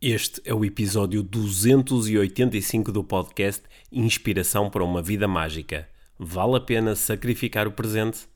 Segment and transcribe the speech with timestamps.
[0.00, 5.88] Este é o episódio 285 do podcast Inspiração para uma Vida Mágica.
[6.18, 8.28] Vale a pena sacrificar o presente?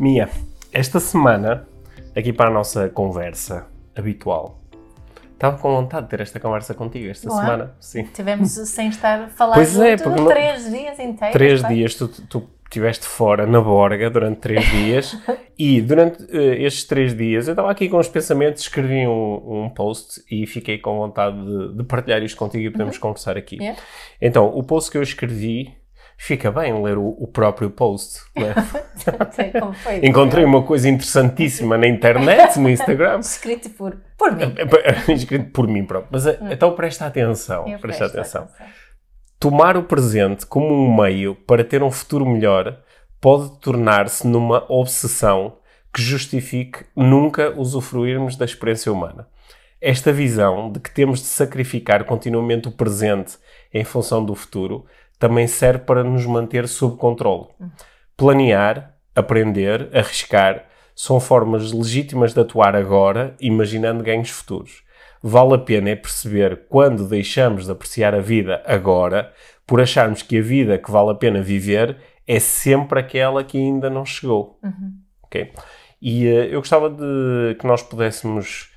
[0.00, 0.28] Mia,
[0.72, 1.68] esta semana,
[2.16, 4.60] aqui para a nossa conversa habitual,
[5.36, 7.74] estava com vontade de ter esta conversa contigo esta semana.
[7.78, 8.04] Sim.
[8.04, 11.32] Tivemos sem estar a falar Pois é, porque não- três dias inteiros.
[11.32, 11.68] três pá.
[11.68, 15.16] dias tu, tu estiveste fora na borga durante três dias
[15.58, 19.70] e durante eh, estes três dias eu estava aqui com os pensamentos, escrevi um, um
[19.70, 23.56] post e fiquei com vontade de, de partilhar isto contigo e podemos conversar aqui.
[23.56, 23.78] Yeah.
[24.20, 25.74] Então, o post que eu escrevi,
[26.16, 28.20] fica bem ler o, o próprio post.
[28.34, 28.54] é?
[29.82, 30.06] Foi.
[30.06, 34.54] Encontrei uma coisa interessantíssima na internet, no Instagram, Escrito por, por mim.
[35.12, 36.08] escrito por mim próprio.
[36.12, 38.48] Mas eh, então presta atenção, Eu presta presto atenção.
[39.38, 42.80] Tomar o presente como um meio para ter um futuro melhor
[43.20, 45.58] pode tornar-se numa obsessão
[45.92, 49.28] que justifique nunca usufruirmos da experiência humana.
[49.80, 53.36] Esta visão de que temos de sacrificar continuamente o presente
[53.72, 54.86] em função do futuro
[55.18, 57.46] também serve para nos manter sob controle.
[58.16, 60.64] Planear, aprender, arriscar
[60.94, 64.82] são formas legítimas de atuar agora, imaginando ganhos futuros.
[65.22, 69.32] Vale a pena é perceber quando deixamos de apreciar a vida agora
[69.66, 73.90] por acharmos que a vida que vale a pena viver é sempre aquela que ainda
[73.90, 74.58] não chegou.
[75.24, 75.52] Ok?
[76.00, 78.70] E eh, eu gostava de que nós pudéssemos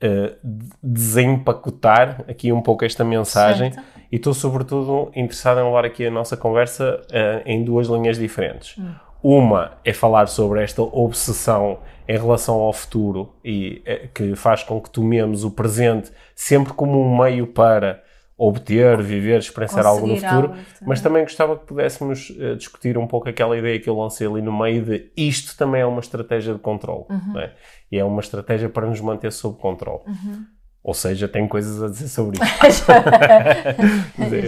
[0.00, 0.36] de-
[0.82, 3.88] desempacotar aqui um pouco esta mensagem Certo.
[4.10, 8.76] E estou sobretudo interessado em levar aqui a nossa conversa eh, em duas linhas diferentes.
[9.22, 14.80] Uma é falar sobre esta obsessão em relação ao futuro e eh, que faz com
[14.80, 18.02] que tomemos o presente sempre como um meio para
[18.42, 20.88] obter, viver, experienciar algo no futuro, algo no futuro.
[20.88, 24.40] mas também gostava que pudéssemos eh, discutir um pouco aquela ideia que eu lancei ali
[24.40, 27.38] no meio de isto também é uma estratégia de controle, Uhum.
[27.38, 27.52] é?
[27.92, 30.00] E é uma estratégia para nos manter sob controle.
[30.06, 30.44] Uhum.
[30.82, 32.86] Ou seja, tenho coisas a dizer sobre isto.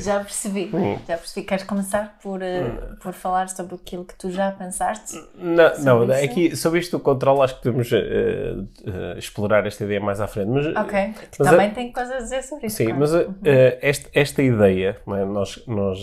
[0.01, 0.71] já percebi.
[0.73, 0.99] Hum.
[1.07, 1.47] Já percebi.
[1.47, 2.71] Queres começar por, eh,
[3.03, 5.15] por falar sobre aquilo que tu já pensaste?
[5.35, 6.35] Não, não é isso?
[6.35, 8.55] que sobre isto do controle acho que devemos eh,
[8.87, 10.49] eh, explorar esta ideia mais à frente.
[10.49, 11.15] Mas, Ok.
[11.39, 12.77] Mas também a- tenho coisas a dizer sobre isso.
[12.77, 13.01] Sim, claro.
[13.01, 15.25] mas eh, esta, esta ideia, é?
[15.27, 15.99] nós, nós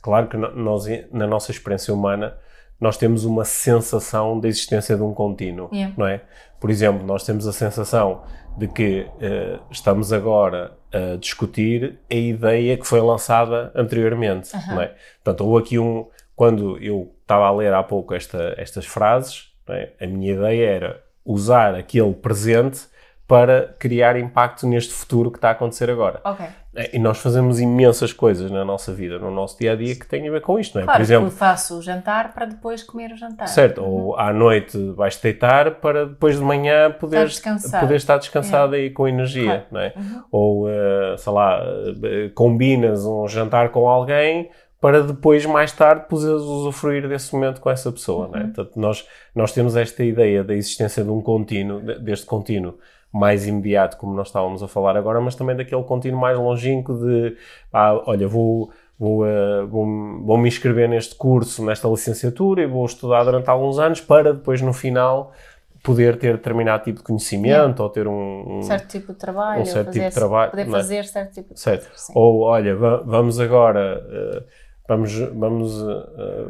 [0.00, 2.36] claro que nós, na nossa experiência humana,
[2.80, 5.94] nós temos uma sensação da existência de um contínuo, Yeah.
[5.96, 6.20] não é?
[6.60, 8.22] Por exemplo, nós temos a sensação
[8.56, 14.94] de que eh, estamos agora a discutir a ideia que foi lançada anteriormente, não é?
[15.22, 16.06] Portanto, houve aqui um...
[16.36, 19.90] Quando eu estava a ler há pouco esta, estas frases, é?
[20.00, 22.86] a minha ideia era usar aquele presente
[23.26, 26.20] para criar impacto neste futuro que está a acontecer agora.
[26.24, 26.44] Ok.
[26.76, 30.06] É, E nós fazemos imensas coisas na nossa vida, no nosso dia a dia, que
[30.06, 30.84] têm a ver com isto, não é?
[30.84, 33.46] Claro, Por exemplo, eu faço o jantar para depois comer o jantar.
[33.48, 38.90] certo, ou à noite vais deitar para depois de manhã poderes, poderes estar descansado e
[38.90, 39.64] com energia, Claro.
[39.70, 39.94] não é?
[40.30, 41.62] Ou, eh, sei lá,
[42.04, 44.50] eh, combinas um jantar com alguém
[44.82, 48.42] para depois, mais tarde, poderes usufruir desse momento com essa pessoa, não é?
[48.44, 52.76] Portanto, nós, nós temos esta ideia da existência de um contínuo, de- deste contínuo
[53.14, 57.36] mais imediato, como nós estávamos a falar agora, mas também daquele contínuo mais longínquo de,
[57.72, 59.86] ah, olha, vou, vou, eh, vou,
[60.24, 64.60] vou me inscrever neste curso, nesta licenciatura e vou estudar durante alguns anos para depois,
[64.60, 65.32] no final,
[65.80, 68.58] poder ter determinado tipo de conhecimento ou ter um...
[68.58, 70.70] um- certo tipo de trabalho, um certo fazer, tipo de trabalho, poder é?
[70.70, 71.90] fazer certo tipo de Certo.
[71.94, 72.12] Sim.
[72.16, 74.42] Ou, olha, va- vamos agora, eh,
[74.88, 76.46] vamos, vamos eh,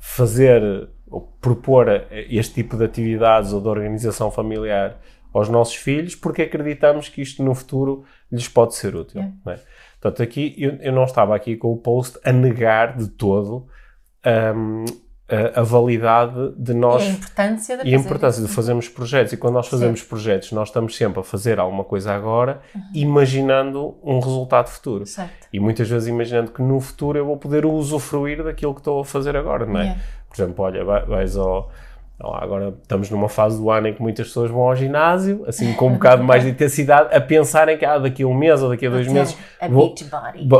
[0.00, 4.96] fazer, ou propor este tipo de atividades ou de organização familiar
[5.34, 9.20] aos nossos filhos porque acreditamos que isto no futuro lhes pode ser útil.
[9.44, 9.58] Não é?
[10.00, 13.66] Portanto, aqui, eu, eu não estava aqui com o post a negar de todo
[14.24, 14.84] ahm,
[15.26, 19.32] a, a validade de nós E a importância de e a importância de fazermos projetos.
[19.32, 22.60] E quando nós fazemos projetos, nós estamos sempre a fazer alguma coisa agora,
[22.92, 25.06] imaginando um resultado futuro.
[25.06, 25.48] Certo.
[25.52, 29.04] E muitas vezes imaginando que no futuro eu vou poder usufruir daquilo que estou a
[29.04, 29.84] fazer agora, não é?
[29.84, 30.00] Yeah.
[30.28, 31.70] Por exemplo, olha, vai- vais ao.
[32.18, 35.88] Agora estamos numa fase do ano em que muitas pessoas vão ao ginásio, assim com
[35.88, 38.86] um bocado mais de intensidade, a pensarem que ah, daqui a um mês ou daqui
[38.86, 39.36] a dois meses
[39.68, 39.94] vou,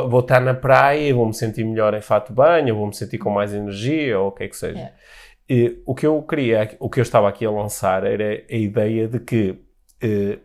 [0.08, 3.30] vou estar na praia e vou-me sentir melhor em fato de banho, vou-me sentir com
[3.30, 4.74] mais energia ou o que é que seja.
[4.74, 4.94] Yeah.
[5.48, 9.06] E o que eu queria, o que eu estava aqui a lançar era a ideia
[9.06, 9.58] de que
[10.02, 10.38] eh,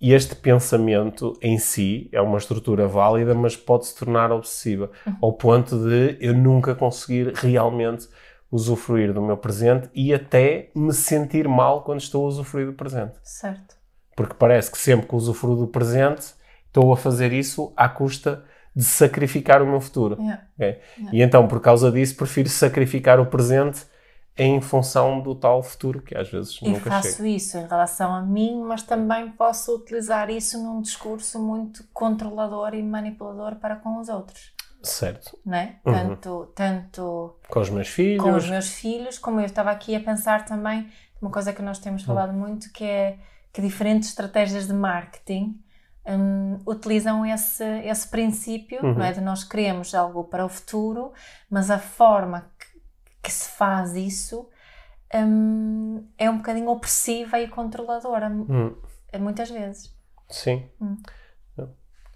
[0.00, 4.90] este pensamento em si é uma estrutura válida, mas pode se tornar obsessiva,
[5.20, 8.08] ao ponto de eu nunca conseguir realmente
[8.54, 13.14] usufruir do meu presente e até me sentir mal quando estou a usufruir do presente.
[13.24, 13.74] Certo.
[14.14, 16.34] Porque parece que sempre que usufruo do presente,
[16.68, 20.16] estou a fazer isso à custa de sacrificar o meu futuro.
[20.20, 20.44] Yeah.
[20.56, 20.80] ok?
[21.12, 23.86] E então, por causa disso, prefiro sacrificar o presente
[24.36, 27.28] em função do tal futuro que às vezes E nunca faço chega.
[27.28, 32.82] isso em relação a mim, mas também posso utilizar isso num discurso muito controlador e
[32.82, 34.52] manipulador para com os outros,
[34.84, 35.38] Certo.
[35.44, 35.76] não é?
[35.84, 35.92] Uhum.
[35.92, 38.22] Tanto, tanto Com os meus filhos.
[38.22, 40.90] com os meus filhos, como eu estava aqui a pensar também,
[41.20, 43.18] uma coisa que nós temos falado muito, que é
[43.52, 45.58] que diferentes estratégias de marketing
[46.06, 49.12] hum, utilizam esse, esse princípio, não é?
[49.12, 51.12] De nós queremos algo para o futuro,
[51.48, 52.66] mas a forma que,
[53.22, 54.48] que se faz isso
[55.14, 58.74] hum, é um bocadinho opressiva e controladora, Hum,
[59.20, 59.94] muitas vezes.
[60.28, 60.68] sim.
[60.80, 60.96] Hum.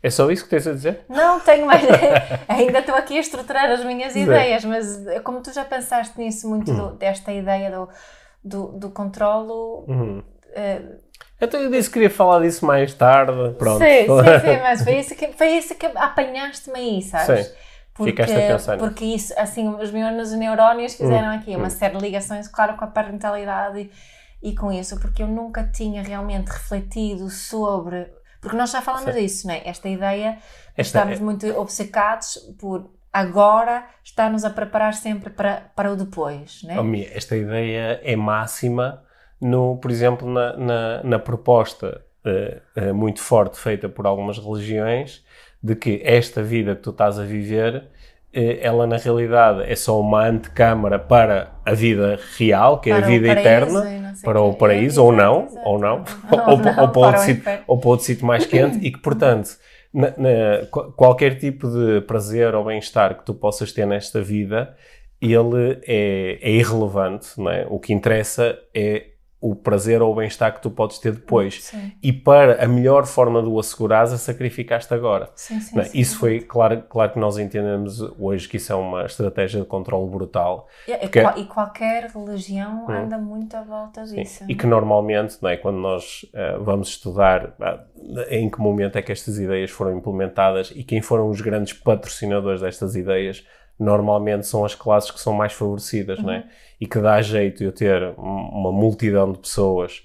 [0.03, 1.01] É só isso que tens a dizer?
[1.09, 1.83] Não tenho mais.
[2.49, 4.23] Ainda estou aqui a estruturar as minhas Sim.
[4.23, 6.97] ideias, mas como tu já pensaste nisso, muito do- Hum.
[6.97, 7.89] desta ideia do,
[8.45, 9.85] do, do controlo.
[10.55, 10.83] Eh,
[11.41, 13.55] Então eu disse que queria falar disso mais tarde.
[13.59, 13.79] Pronto.
[13.79, 17.47] Sim, sim, sim, mas foi isso que, foi isso que apanhaste-me aí, sabes?
[17.47, 17.53] Sim.
[18.05, 18.87] Ficaste a pensar nisso.
[18.89, 21.71] porque isso, assim, os meus neurónios fizeram aqui uma hum.
[21.71, 23.91] série de ligações, claro, com a parentalidade
[24.43, 28.07] e, e com isso, porque eu nunca tinha realmente refletido sobre.
[28.41, 29.21] Porque nós já falamos Sim.
[29.21, 29.63] disso, não é?
[29.65, 30.39] Esta ideia, de
[30.77, 36.63] Esta estamos é- muito obcecados por agora estar-nos a preparar sempre para, para o depois,
[36.63, 36.81] não é?
[36.81, 39.03] Oh, esta ideia é máxima,
[39.41, 45.25] no, por exemplo, na, na, na proposta eh, eh, muito forte feita por algumas religiões
[45.63, 47.89] de que esta vida que tu estás a viver,
[48.33, 53.07] ela na realidade é só uma antecâmara para a vida real, que é a Para
[53.07, 56.89] vida paraíso eterna, para o paraíso, É, ou não, ou não, Ou ou, não, ou,
[56.89, 59.51] para para sítio, ou para outro sítio mais quente, e que, portanto,
[59.93, 64.75] na- na- qu- qualquer tipo de prazer ou bem-estar que tu possas ter nesta vida,
[65.21, 67.67] ele é, é irrelevante, não é?
[67.69, 69.07] O que interessa é
[69.41, 71.63] o prazer ou o bem-estar que tu podes ter depois.
[71.63, 75.31] Sim, E para a melhor forma de o assegurares, a sacrificaste agora.
[75.37, 75.79] sim, sim.
[75.79, 75.89] É?
[75.95, 80.11] Isso foi, claro, claro que nós entendemos hoje que isso é uma estratégia de controle
[80.11, 80.67] brutal.
[80.89, 82.93] E, Porque- qual- e qualquer religião Hum.
[83.05, 84.45] anda muito à volta disso.
[84.49, 87.85] E que normalmente, não é, quando nós eh, vamos estudar ah,
[88.31, 92.61] em que momento é que estas ideias foram implementadas e quem foram os grandes patrocinadores
[92.61, 93.47] destas ideias,
[93.79, 96.45] normalmente são as classes que são mais favorecidas, não é?
[96.81, 98.23] E que dá jeito eu ter um-
[98.53, 100.03] uma multidão de pessoas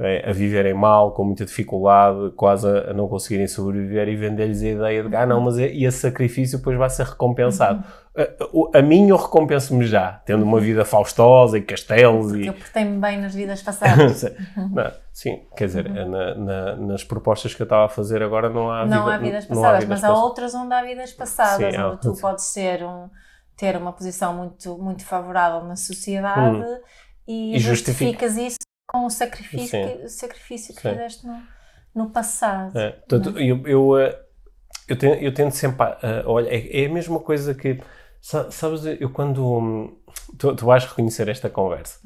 [0.00, 4.60] eh, a viverem mal, com muita dificuldade, quase a, a não conseguirem sobreviver e vender-lhes
[4.62, 7.84] a ideia de ah, não, mas esse sacrifício depois vai ser recompensado.
[8.16, 12.54] A, o- a mim eu recompenso-me já, tendo uma vida faustosa e castelos e, Eu
[12.54, 14.12] portei-me bem nas vidas passadas.
[14.18, 14.30] Sim.
[14.72, 18.72] Não, sim, quer dizer, na- na- nas propostas que eu estava a fazer agora não
[18.72, 20.24] há, não vida- há vidas passadas, vidas mas há passadas.
[20.28, 23.08] outras onde há vidas passadas, Sim, há- onde tu podes ser um,
[23.56, 26.58] ter uma posição muito, muito favorável na sociedade
[27.26, 27.54] e, Hum.
[27.54, 30.90] E justifica- justificas isso com o sacrifício, que, o sacrifício que Sim.
[30.90, 31.42] fizeste no,
[31.94, 32.76] no passado.
[32.78, 34.20] É, portanto, eu, eu, eh,
[34.88, 35.82] eu, tento, eu tento sempre.
[35.84, 37.80] a- olha, é, é a mesma coisa que.
[38.20, 39.42] sa- Sabes, eu quando.
[39.58, 39.96] hum,
[40.38, 41.98] Tu, tu vais reconhecer esta conversa.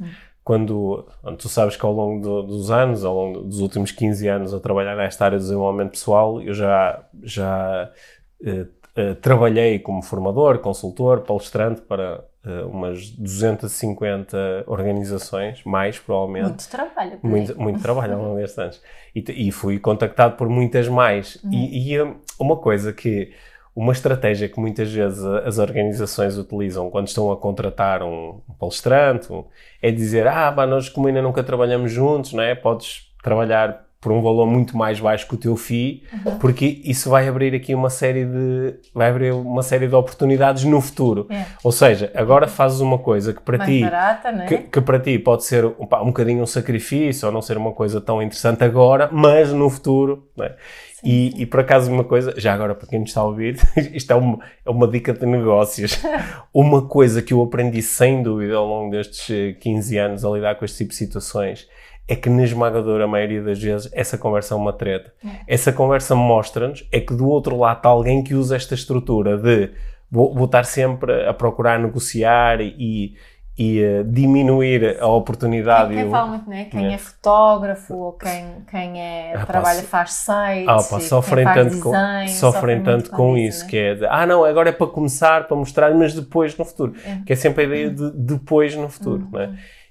[0.44, 1.06] Quando.
[1.38, 4.60] Tu sabes que ao longo do- dos anos, ao longo dos últimos 15 anos a
[4.60, 7.04] trabalhar nesta área de desenvolvimento pessoal, eu já.
[7.22, 7.92] já
[8.44, 8.66] eh,
[8.98, 16.48] eh, trabalhei como formador, consultor, palestrante para eh, umas 250 organizações, mais provavelmente.
[16.48, 17.18] Muito trabalho.
[17.22, 18.82] Muito, muito trabalho ao longo destes anos.
[19.14, 21.38] E, e fui contactado por muitas mais.
[21.48, 23.32] E, e, hum, uma coisa que.
[23.72, 29.28] Uma estratégia que muitas vezes as organizações utilizam quando estão a contratar um palestrante
[29.80, 32.56] é dizer: Ah, pá, nós como ainda nunca trabalhamos juntos, não é?
[32.56, 36.04] Podes trabalhar por um valor muito mais baixo que o teu FII,
[36.40, 40.80] porque isso vai abrir aqui uma série de vai abrir uma série de oportunidades no
[40.80, 41.26] futuro.
[41.30, 41.44] É.
[41.64, 44.46] Ou seja, agora fazes uma coisa que para Mais ti barata, é?
[44.46, 47.56] que, que para ti pode ser um, pá, um bocadinho um sacrifício ou não ser
[47.56, 50.28] uma coisa tão interessante agora, mas no futuro.
[50.40, 50.54] é?
[51.02, 53.56] e, e por acaso, uma coisa, já agora para quem nos está a ouvir,
[53.92, 56.00] isto é uma, é uma dica de negócios.
[56.54, 60.54] uma coisa que eu aprendi sem dúvida ao longo destes eh, 15 anos a lidar
[60.54, 61.66] com este tipo de situações
[62.08, 65.12] é que na esmagadora maioria das vezes essa conversa é uma treta.
[65.46, 69.70] Essa conversa mostra-nos é que do outro lado está alguém que usa esta estrutura de
[70.10, 73.14] vou, vou estar sempre a procurar negociar e,
[73.58, 75.92] e eh, diminuir a oportunidade.
[75.92, 76.64] Quem o- fala muito, não é?
[76.64, 76.92] Quem É.
[76.94, 81.44] é fotógrafo ou quem, quem é, Ah, pá, trabalha, so- faz sites, Ah, pá, sofrem
[81.44, 83.70] quem tanto, com, design, sofrem muito tanto com isso, né?
[83.70, 86.94] que é de, ah não, agora é para começar, para mostrar, mas depois no futuro.
[87.04, 87.18] É.
[87.26, 89.28] Que é sempre a ideia de depois no futuro, Uhum.
[89.32, 89.50] não é?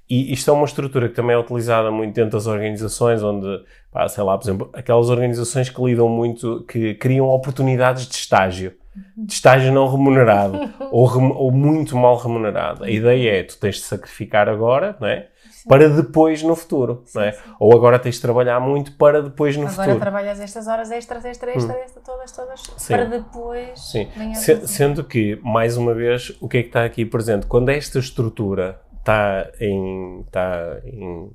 [0.09, 4.07] E isto é uma estrutura que também é utilizada muito dentro das organizações, onde, pá,
[4.07, 8.73] sei lá, por exemplo, aquelas organizações que lidam muito, que criam oportunidades de estágio,
[9.17, 10.59] de estágio não remunerado,
[10.91, 12.85] ou, rem, ou, muito mal remunerado.
[12.85, 15.27] A ideia é, tu tens de sacrificar agora, não é?
[15.67, 17.33] Para depois no futuro, sim, não é?
[17.33, 17.39] Sim.
[17.59, 19.91] Ou agora tens de trabalhar muito para depois no agora futuro.
[19.91, 21.79] Agora trabalhas estas horas extras, extra, extra, hum.
[21.83, 23.77] extra, todas, todas, para depois...
[23.77, 27.45] Sim, Se, sendo que, mais uma vez, o que é que está aqui presente?
[27.45, 31.31] Quando esta estrutura está em, tá em,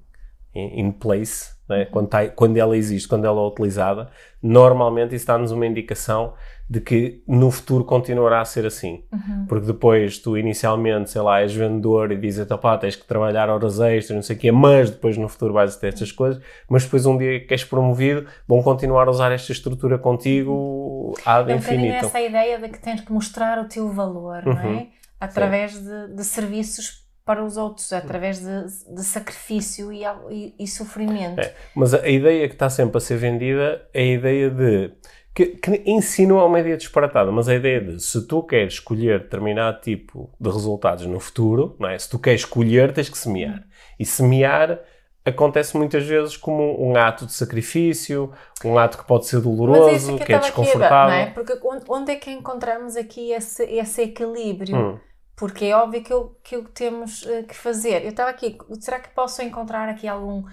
[0.55, 1.87] em, in place, né?
[1.87, 4.11] quando, tá, quando ela existe, quando ela é utilizada,
[4.43, 6.35] normalmente isso dá-nos uma indicação
[6.69, 9.05] de que no futuro continuará a ser assim.
[9.12, 9.47] Uhum.
[9.47, 13.81] Porque depois tu inicialmente, sei lá, és vendedor e dizes, pá, tens que trabalhar horas
[13.81, 17.05] extras, não sei o quê, mas depois no futuro vais ter estas coisas, mas depois
[17.05, 21.59] um dia que és promovido, vão continuar a usar esta estrutura contigo ad é um
[21.59, 22.07] infinito.
[22.07, 24.55] essa ideia de que tens que mostrar o teu valor, uhum.
[24.55, 24.67] não é?
[24.67, 24.87] Uhum.
[25.21, 31.41] Através de, de serviços para os outros através de, de sacrifício e, e, e sofrimento.
[31.41, 34.93] É, mas a, a, ideia que está sempre a ser vendida é a ideia de.
[35.35, 39.81] Que, que insinua uma ideia disparatada, mas a ideia de se tu queres escolher determinado
[39.81, 41.99] tipo de resultados no futuro, não é?
[41.99, 43.64] se tu queres escolher, tens que semear.
[43.99, 44.79] E semear
[45.25, 48.31] acontece muitas vezes como um ato de sacrifício,
[48.62, 51.14] um ato que pode ser doloroso, que, que é desconfortável.
[51.14, 51.31] Não é?
[51.31, 54.76] Porque onde é que encontramos aqui esse, esse equilíbrio?
[54.76, 55.12] Hum
[55.42, 58.04] porque é óbvio que, eu, que temos uh, que fazer.
[58.04, 60.44] Eu estava aqui, será que posso encontrar aqui algum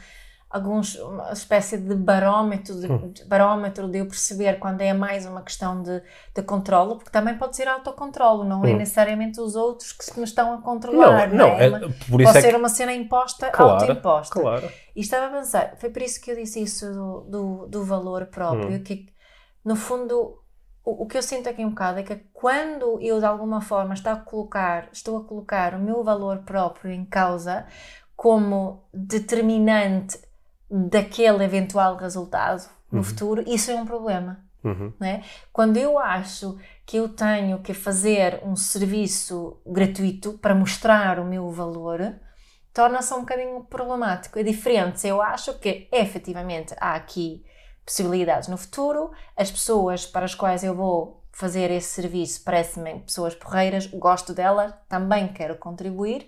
[0.50, 3.14] alguns uma espécie de barómetro de, hum.
[3.28, 6.02] barómetro de eu perceber quando é mais uma questão de,
[6.34, 8.78] de controle, porque também pode ser autocontrolo, não é hum.
[8.78, 11.30] necessariamente os outros que me estão a controlar.
[11.30, 11.68] Não, não, não é?
[11.68, 11.80] é
[12.10, 12.56] por isso pode é ser que...
[12.56, 14.42] uma cena imposta, claro, autoimposta.
[14.42, 14.72] Claro.
[14.96, 18.26] E estava a pensar, foi por isso que eu disse isso do, do, do valor
[18.26, 18.84] próprio, hum.
[18.84, 19.06] que
[19.64, 20.39] no fundo
[20.92, 24.14] o, que eu sinto aqui um bocado é que quando eu de alguma forma estou
[24.14, 27.66] a colocar, estou a colocar o meu valor próprio em causa
[28.16, 30.20] como determinante
[30.70, 33.04] daquele eventual resultado no uhum.
[33.04, 34.44] futuro, isso é um problema.
[34.64, 34.92] Uhum.
[35.00, 35.24] Né?
[35.54, 41.50] Quando eu acho que eu tenho que fazer um serviço gratuito para mostrar o meu
[41.50, 42.16] valor,
[42.74, 44.38] torna-se um bocadinho problemático.
[44.38, 47.44] É diferente se eu acho que efetivamente há aqui
[47.90, 49.10] possibilidades no futuro.
[49.36, 54.74] As pessoas para as quais eu vou fazer esse serviço parecem-me pessoas porreiras, gosto delas,
[54.88, 56.28] também quero contribuir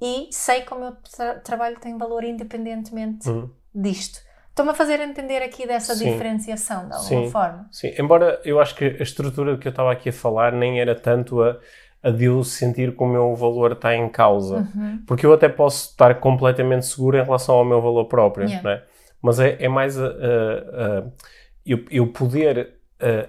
[0.00, 3.48] e sei que o meu tra trabalho tem valor independentemente uhum.
[3.74, 4.20] disto.
[4.50, 6.12] Estou-me a fazer entender aqui dessa Sim.
[6.12, 7.30] diferenciação, de alguma Sim.
[7.30, 7.68] forma.
[7.70, 10.96] Sim, embora eu acho que a estrutura que eu estava aqui a falar nem era
[10.96, 11.56] tanto a,
[12.02, 14.68] a de eu sentir que o meu valor está em causa.
[14.74, 15.02] Uhum.
[15.06, 18.68] Porque eu até posso estar completamente seguro em relação ao meu valor próprio, yeah.
[18.68, 18.82] né?
[19.22, 21.04] Mas é, é mais a, a, a
[21.64, 22.74] eu, eu, poder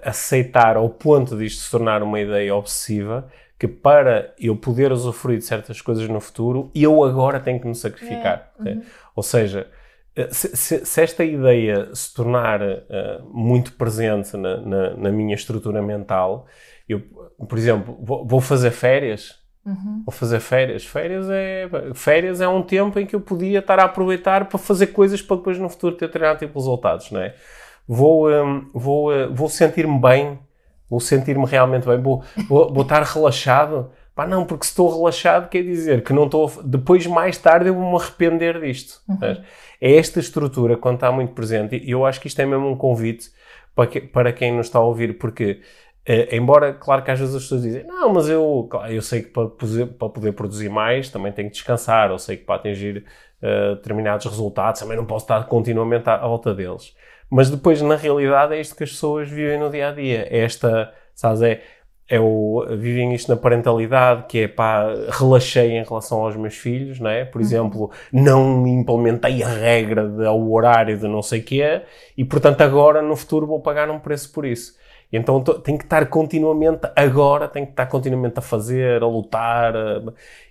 [0.03, 3.29] aceitar ao ponto disto se tornar uma ideia obsessiva
[3.59, 7.75] que para eu poder usufruir de certas coisas no futuro, eu agora tenho que me
[7.75, 8.53] sacrificar.
[8.65, 8.71] É.
[8.71, 8.81] Uhum.
[9.13, 9.67] Ou seja,
[10.15, 15.35] eh, se, se, se, esta ideia se tornar uh, muito presente na, na, na, minha
[15.35, 16.47] estrutura mental,
[16.87, 17.01] eu,
[17.47, 20.03] por exemplo, vou, vou fazer férias, Uhum.
[20.05, 20.85] Ou fazer férias.
[20.85, 24.87] Férias é, férias é um tempo em que eu podia estar a aproveitar para fazer
[24.87, 27.35] coisas para depois no futuro ter determinado tipo resultados, não é?
[27.87, 30.39] Vou, um, vou, uh, vou sentir-me bem,
[30.89, 33.91] vou sentir-me realmente bem, vou, vou, vou estar relaxado.
[34.15, 36.51] Pá, não, porque se estou relaxado quer dizer que não estou.
[36.63, 39.01] Depois, mais tarde, eu vou me arrepender disto.
[39.07, 39.43] Uhum.
[39.81, 42.75] É esta estrutura, quando está muito presente, e eu acho que isto é mesmo um
[42.75, 43.29] convite
[43.73, 45.61] para, que, para quem nos está a ouvir, porque
[46.07, 49.29] Uh, embora, claro que às vezes as pessoas dizem, não, mas eu, eu sei que
[49.29, 53.05] para poder, para poder produzir mais também tenho que descansar, eu sei que para atingir
[53.43, 56.95] uh, determinados resultados também não posso estar continuamente à, à, volta deles.
[57.29, 60.27] Mas depois, na realidade, é isto que as pessoas vivem no dia a dia.
[60.31, 61.61] É esta, sabes, é,
[62.09, 66.99] é o, vivem isto na parentalidade, que é pá, relaxei em relação aos meus filhos,
[66.99, 67.23] não é?
[67.23, 67.45] Por uhum.
[67.45, 71.83] exemplo, não implementei a regra do horário de não sei o quê,
[72.17, 74.78] e portanto agora no futuro vou pagar um preço por isso.
[75.11, 79.75] E então tem que estar continuamente, agora, tem que estar continuamente a fazer, a lutar.
[79.75, 80.01] A,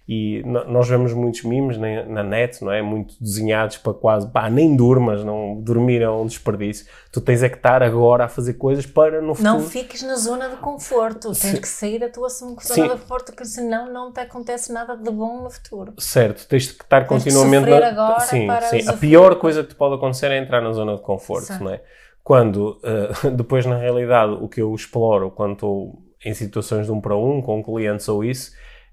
[0.09, 2.81] e nós vemos muitos memes na, na, net, não é?
[2.81, 6.87] Muito desenhados para quase, pá, nem durmas, não, dormir é um desperdício.
[7.13, 9.55] Tu tens é que estar agora a fazer coisas para no futuro.
[9.55, 11.61] Não fiques na zona de conforto, tens Sim.
[11.61, 12.85] que sair da tua zona Sim.
[12.85, 15.93] de conforto, porque senão não te acontece nada de bom no futuro.
[15.99, 17.67] Certo, tens que estar tens continuamente.
[17.67, 18.89] Que agora sim, sim.
[18.89, 21.65] A pior coisa que te pode acontecer é entrar na zona de conforto, Sim.
[21.65, 21.83] não é?
[22.29, 27.01] Quando, uh, depois, na realidade, o que eu exploro quando estou em situações de um
[27.01, 28.53] para um, com clientes ou isso,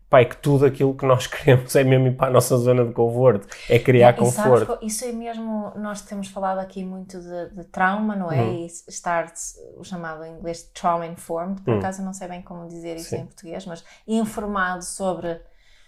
[0.10, 2.86] pá, é que tudo aquilo que nós queremos é mesmo ir para a nossa zona
[2.86, 4.68] de conforto, é criar e, conforto.
[4.68, 8.40] Sabes, isso é mesmo, nós temos falado aqui muito de, de trauma, não é?
[8.40, 8.54] Uhum.
[8.54, 9.30] E estar,
[9.76, 11.80] o chamado em inglês trauma informed, por uhum.
[11.80, 13.18] acaso não sei bem como dizer isso Sim.
[13.18, 15.42] em português, mas informado sobre,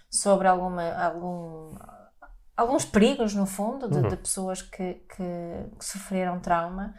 [0.10, 1.70] sobre alguma, algum
[2.58, 4.08] alguns perigos, no fundo, de, uhum.
[4.10, 6.96] de pessoas que, que, que, sofreram trauma.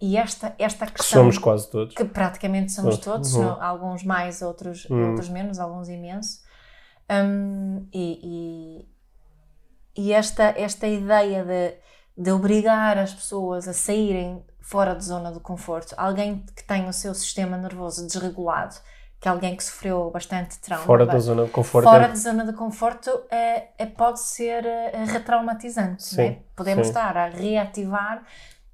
[0.00, 1.02] E esta, esta questão.
[1.02, 1.94] Que somos quase todos.
[1.94, 3.42] Que praticamente somos todos, uhum.
[3.42, 5.10] não, alguns mais, outros, uhum.
[5.10, 6.40] outros menos, alguns imenso.
[7.10, 8.86] Um, e,
[9.96, 11.74] e, e, esta, esta ideia de,
[12.22, 16.92] de obrigar as pessoas a saírem fora da zona do conforto, alguém que tem o
[16.92, 18.76] seu sistema nervoso desregulado,
[19.20, 20.84] que é alguém que sofreu bastante trauma.
[20.84, 21.84] Fora da zona de conforto.
[21.84, 22.08] Fora é...
[22.08, 26.04] da zona de conforto é, é pode ser é, retraumatizante.
[26.04, 26.38] Sim, né?
[26.54, 26.92] Podemos sim.
[26.92, 28.22] estar a reativar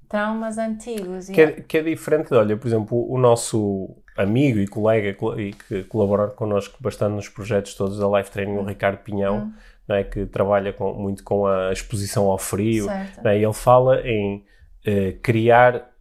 [0.07, 1.29] traumas antigos.
[1.29, 5.83] Que, é, que é diferente, olha, por exemplo, o nosso amigo e colega e que
[5.85, 8.65] colabora connosco bastante nos projetos todos da Life Training, o hum.
[8.65, 9.51] Ricardo Pinhão,
[9.89, 9.93] hum.
[9.93, 12.87] é, que trabalha com, muito com a exposição ao frio.
[12.89, 13.35] É?
[13.35, 14.45] Ele fala em
[14.87, 15.94] uh, criar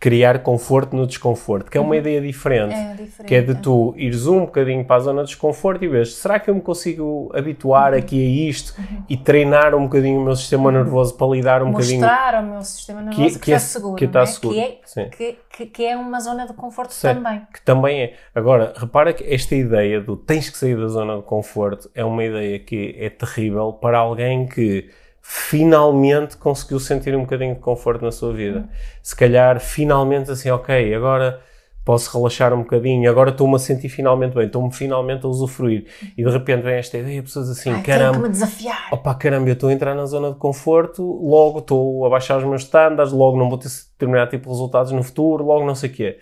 [0.00, 1.96] criar conforto no desconforto, que é uma uhum.
[1.96, 5.28] ideia diferente, é diferente, que é de tu ires um bocadinho para a zona de
[5.28, 7.98] desconforto e vês, será que eu me consigo habituar uhum.
[7.98, 9.02] aqui a isto uhum.
[9.08, 12.00] e treinar um bocadinho o meu sistema nervoso para lidar um Mostrar bocadinho...
[12.00, 14.26] Mostrar ao meu sistema nervoso que, que, que está é, seguro, que está é?
[14.26, 17.42] seguro, que, é, que, é uma zona de conforto também.
[17.52, 18.14] Que também é.
[18.32, 22.22] Agora, repara que esta ideia do tens que sair da zona de conforto é uma
[22.22, 24.88] ideia que é terrível para alguém que
[25.30, 28.66] finalmente conseguiu sentir um bocadinho de conforto na sua vida.
[29.02, 31.38] Se calhar, finalmente, assim, ok, agora
[31.84, 35.84] posso relaxar um bocadinho, agora estou-me a sentir finalmente bem, estou-me finalmente a usufruir.
[36.16, 38.20] E de repente vem esta ideia, pessoas assim, Ai, caramba.
[38.20, 38.88] Me desafiar.
[38.90, 42.44] Opa, caramba, eu estou a entrar na zona de conforto, logo estou a baixar os
[42.44, 45.90] meus estándares, logo não vou ter determinado tipo de resultados no futuro, logo não sei
[45.90, 46.18] o quê.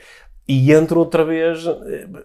[0.48, 1.64] E entro outra vez,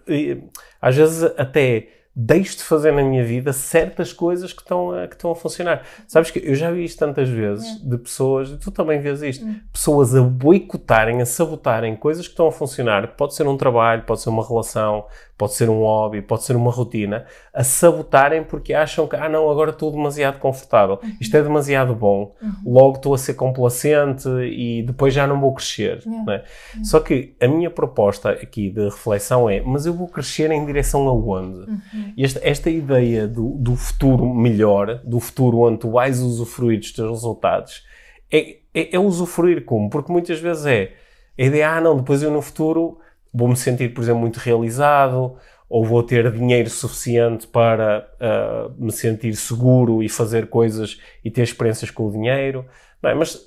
[0.08, 0.38] eh,
[0.80, 5.14] às vezes até deixo de fazer na minha vida certas coisas que estão a, que
[5.14, 5.82] estão a funcionar.
[6.06, 7.88] Sabes que eu já vi isto tantas vezes é.
[7.88, 9.54] de pessoas, tu também vês isto, é.
[9.72, 13.16] pessoas a boicotarem, a sabotarem coisas que estão a funcionar.
[13.16, 16.70] Pode ser um trabalho, pode ser uma relação, pode ser um hobby, pode ser uma
[16.70, 21.16] rotina, a sabotarem porque acham que, ah não, agora estou demasiado confortável, uhum.
[21.20, 22.52] isto é demasiado bom, uhum.
[22.64, 26.02] logo estou a ser complacente e depois já não vou crescer.
[26.06, 26.32] Yeah.
[26.34, 26.44] É?
[26.84, 31.08] Só que a minha proposta aqui de reflexão é, mas eu vou crescer em direção
[31.08, 31.70] aonde?
[31.70, 32.12] Uhum.
[32.16, 37.10] Esta, esta ideia do, do futuro melhor, do futuro onde tu vais usufruir dos teus
[37.10, 37.84] resultados,
[38.30, 39.90] é, é, é usufruir como?
[39.90, 40.92] Porque muitas vezes é
[41.38, 42.98] a ideia, ah não, depois eu no futuro
[43.32, 45.36] vou-me sentir, por exemplo, muito realizado,
[45.68, 51.42] ou vou ter dinheiro suficiente para uh, me sentir seguro e fazer coisas e ter
[51.42, 52.66] experiências com o dinheiro.
[53.00, 53.40] Mas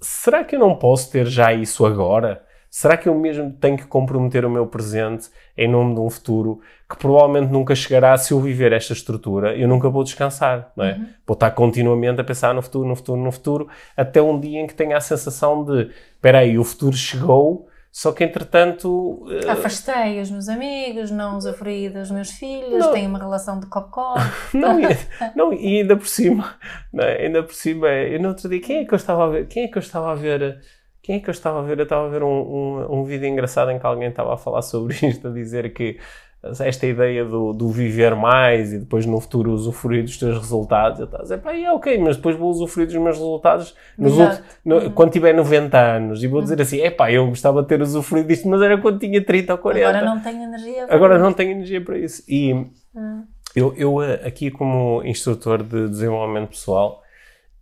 [0.00, 2.42] será que eu não posso ter já isso agora?
[2.70, 6.60] Será que eu mesmo tenho que comprometer o meu presente em nome de um futuro
[6.88, 9.56] que provavelmente nunca chegará se eu viver esta estrutura?
[9.56, 10.92] Eu nunca vou descansar, não é?
[10.92, 11.06] Uhum.
[11.26, 14.66] Vou estar continuamente a pensar no futuro, no futuro, no futuro, até um dia em
[14.66, 17.67] que tenha a sensação de espera aí, o futuro chegou,
[17.98, 19.24] só que entretanto.
[19.24, 19.50] Uh...
[19.50, 22.92] Afastei os meus amigos, não usufruí dos meus filhos, não.
[22.92, 24.14] tenho uma relação de cocó.
[24.54, 24.86] não, e,
[25.34, 26.54] não, e ainda por cima,
[26.94, 27.26] é?
[27.26, 29.48] ainda por cima, eu no outro dia, quem é que eu estava a ver?
[29.48, 30.60] Quem é que eu estava a ver?
[31.02, 31.76] Quem é que eu estava a ver?
[31.76, 34.62] Eu estava a ver um, um, um vídeo engraçado em que alguém estava a falar
[34.62, 35.98] sobre isto, a dizer que
[36.42, 41.00] esta ideia do, do, viver mais e depois no futuro usufruir dos teus resultados.
[41.00, 44.16] Eu estava a dizer, pá, é ok, mas depois vou usufruir dos meus resultados nos
[44.16, 44.90] outros, no, uhum.
[44.92, 46.22] quando tiver 90 anos.
[46.22, 49.00] E vou dizer assim, é pá, eu gostava de ter usufruído disto, mas era quando
[49.00, 49.88] tinha 30 ou 40.
[49.88, 52.22] Agora não tenho energia para Agora não tenho energia para isso.
[52.28, 53.24] E uhum.
[53.56, 57.02] eu, eu, aqui como instrutor de desenvolvimento pessoal,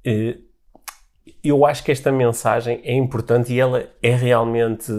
[0.05, 0.37] eh,
[1.43, 4.93] eu acho que esta mensagem é importante e ela é realmente.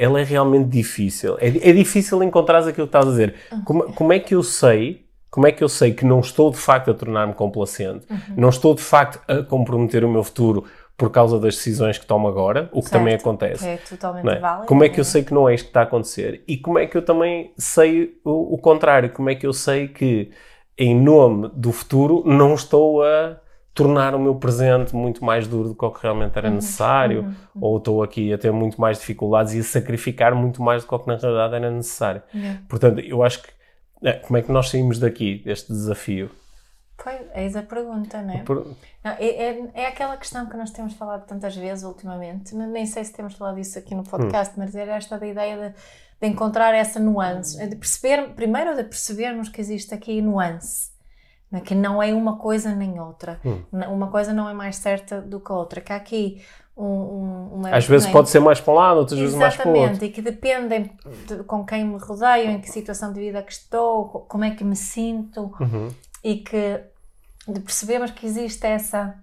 [0.00, 1.36] Ela é realmente difícil.
[1.38, 3.34] É, é difícil encontrar aquilo que estás a dizer.
[3.52, 3.64] Uhum.
[3.64, 5.04] Como, como, é que eu sei?
[5.30, 8.06] Como é que eu sei que não estou de facto a tornar-me complacente?
[8.10, 8.18] Uhum.
[8.36, 10.64] Não estou de facto a comprometer o meu futuro
[10.96, 13.64] por causa das decisões que tomo agora, o que certo, também acontece.
[13.64, 14.38] Que é totalmente é?
[14.38, 14.66] válido.
[14.66, 16.44] Como é que eu sei que não é isto que está a acontecer?
[16.48, 19.10] E como é que eu também sei o, o contrário?
[19.10, 20.30] Como é que eu sei que,
[20.78, 23.36] em nome do futuro, não estou a
[23.82, 27.22] tornar o meu presente muito mais duro do que o que realmente era uhum, necessário,
[27.22, 27.60] uhum, uhum.
[27.60, 30.94] ou estou aqui a ter muito mais dificuldades e a sacrificar muito mais do que
[30.94, 32.22] o que na realidade era necessário.
[32.34, 32.60] Yeah.
[32.68, 33.48] Portanto, eu acho que
[34.02, 36.30] é, como é que nós saímos daqui deste desafio?
[37.02, 38.42] Pois, eis a pergunta, não é?
[38.42, 38.76] Por...
[39.02, 39.70] Não, é, é?
[39.74, 43.58] é, aquela questão que nós temos falado tantas vezes ultimamente, nem sei se temos falado
[43.58, 44.62] isso aqui no podcast, hum.
[44.62, 45.74] mas era esta da ideia de,
[46.20, 50.89] de encontrar essa nuance, de perceber, primeiro de percebermos que existe aqui nuance?
[51.64, 53.40] Que não é uma coisa nem outra.
[53.44, 53.62] Hum.
[53.72, 55.80] Uma coisa não é mais certa do que a outra.
[55.80, 56.40] Que há aqui
[56.76, 57.70] um, um, uma.
[57.70, 59.82] Às vezes pode ser mais para um lado, outras vezes mais para o outro.
[59.82, 60.92] Exatamente, e que dependem
[61.26, 64.62] de, com quem me rodeio, em que situação de vida que estou, como é que
[64.62, 65.88] me sinto, uhum.
[66.22, 66.80] e que
[67.48, 69.16] de percebermos que existe essa,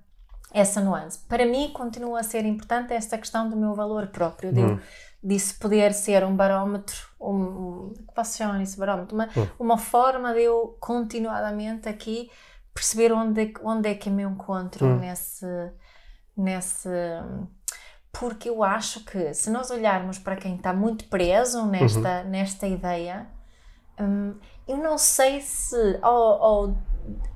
[0.53, 1.19] essa nuance.
[1.29, 4.51] Para mim, continua a ser importante esta questão do meu valor próprio.
[4.51, 4.79] De uhum
[5.23, 9.47] disso poder ser um barómetro, um, que posso chamar isso barómetro, uma, hum.
[9.60, 12.30] uma forma de eu continuadamente aqui
[12.73, 14.99] perceber onde, é onde é que eu me encontro hum.
[14.99, 15.45] nesse,
[16.38, 16.89] nesse.
[18.12, 22.30] Porque eu acho que se nós olharmos para quem está muito preso nesta, uhum.
[22.30, 23.27] nesta ideia,
[23.99, 24.36] hum,
[24.67, 26.77] eu não sei se ao, ao,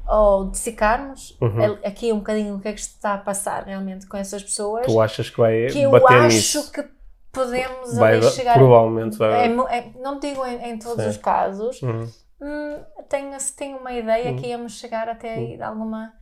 [0.05, 1.77] ao dissecarmos uhum.
[1.83, 4.85] aqui um bocadinho o que é que está a passar realmente com essas pessoas.
[4.85, 6.71] Tu achas que vai que eu bater acho nisso?
[6.71, 6.83] que
[7.31, 8.53] podemos vai, ali chegar.
[8.53, 9.47] Provavelmente vai.
[9.47, 11.09] É, é, não digo em, em todos Sim.
[11.09, 11.81] os casos.
[11.81, 12.09] Uhum.
[12.41, 14.37] Hum, tenho, tenho uma ideia uhum.
[14.37, 16.13] que íamos chegar até aí de alguma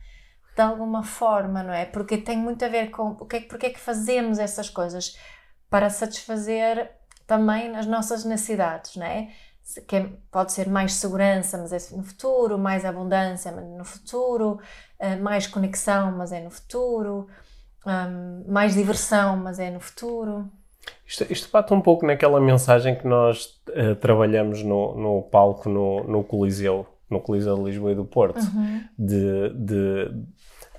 [0.54, 1.86] de alguma forma, não é?
[1.86, 5.16] Porque tem muito a ver com o que é, porque é que fazemos essas coisas
[5.70, 6.90] para satisfazer
[7.26, 9.30] também as nossas necessidades, não é?
[9.86, 14.58] Que é, pode ser mais segurança, mas é no futuro, mais abundância, mas no futuro,
[14.98, 17.28] eh, mais conexão, mas é no futuro,
[17.86, 20.50] hum, mais diversão, mas é no futuro.
[21.06, 26.04] Isto, isto bate um pouco naquela mensagem que nós uh, trabalhamos no, no palco no,
[26.04, 28.80] no Coliseu, no Coliseu de Lisboa e do Porto, uhum.
[28.98, 30.10] de, de,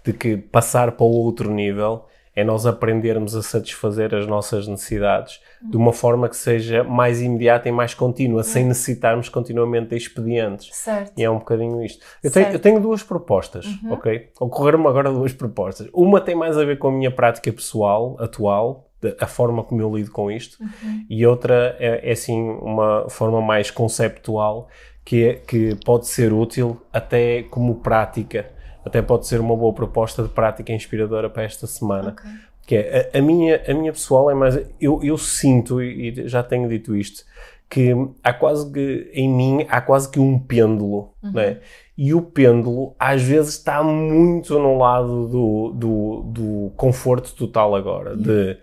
[0.05, 5.41] de que passar para o outro nível é nós aprendermos a satisfazer as nossas necessidades
[5.61, 10.69] de uma forma que seja mais imediata e mais contínua, sem necessitarmos continuamente de expedientes.
[10.73, 11.11] Certo.
[11.17, 12.03] E é um bocadinho isto.
[12.23, 13.93] Eu tenho, eu tenho duas propostas, uhum.
[13.93, 14.29] ok?
[14.39, 15.89] Ocorreram-me agora duas propostas.
[15.93, 19.95] Uma tem mais a ver com a minha prática pessoal, atual, a forma como eu
[19.95, 21.05] lido com isto, uhum.
[21.09, 24.67] e outra é, é assim uma forma mais conceptual
[25.03, 28.49] que, é, que pode ser útil até como prática
[28.85, 32.11] até pode ser uma boa proposta de prática inspiradora para esta semana.
[32.11, 32.31] Okay.
[32.65, 34.55] Que é, a, a, minha, a minha pessoal é mais.
[34.79, 37.23] Eu, eu sinto, e já tenho dito isto,
[37.69, 37.91] que
[38.23, 41.31] há quase que, em mim, há quase que um pêndulo, uhum.
[41.31, 41.59] né?
[41.97, 48.11] E o pêndulo, às vezes, está muito no lado do, do, do conforto total agora,
[48.11, 48.21] uhum.
[48.21, 48.57] de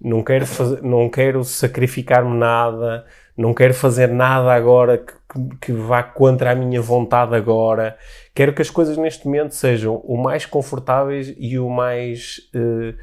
[0.00, 3.04] não quero, fazer, não quero sacrificar-me nada,
[3.36, 7.96] não quero fazer nada agora que, que, que, vá contra a minha vontade agora.
[8.34, 12.40] Quero que as coisas neste momento sejam o mais confortáveis e o mais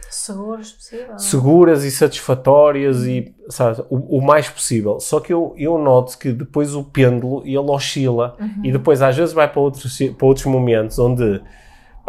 [0.10, 1.20] seguras possível.
[1.20, 5.00] Seguras e satisfatórias e sabe, o, o, mais possível.
[5.00, 8.66] Só que eu, eu noto que depois o pêndulo ele oscila uhum.
[8.66, 11.42] e depois às vezes vai para outros, para outros momentos onde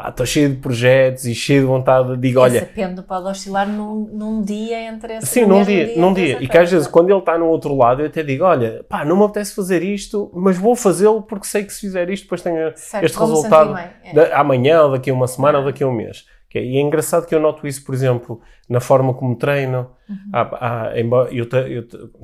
[0.07, 2.59] estou cheio de projetos e cheio de vontade, digo, olha...
[2.59, 6.39] Esse pode oscilar num, num dia entre esse Sim, num dia, dia, num dia.
[6.41, 9.05] E que às vezes, quando ele está no outro lado, eu até digo, olha, pá,
[9.05, 12.43] não me apetece fazer isto, mas vou fazê-lo porque sei que se fizer isto, depois
[12.43, 14.33] tenho certo, este resultado é.
[14.35, 16.25] amanhã, ou daqui a uma semana, ou daqui a um mês.
[16.55, 19.91] É, e é engraçado que eu noto isso, por exemplo, na forma como treino.
[20.09, 20.17] Uhum.
[20.33, 20.93] Há, há,
[21.31, 21.47] eu,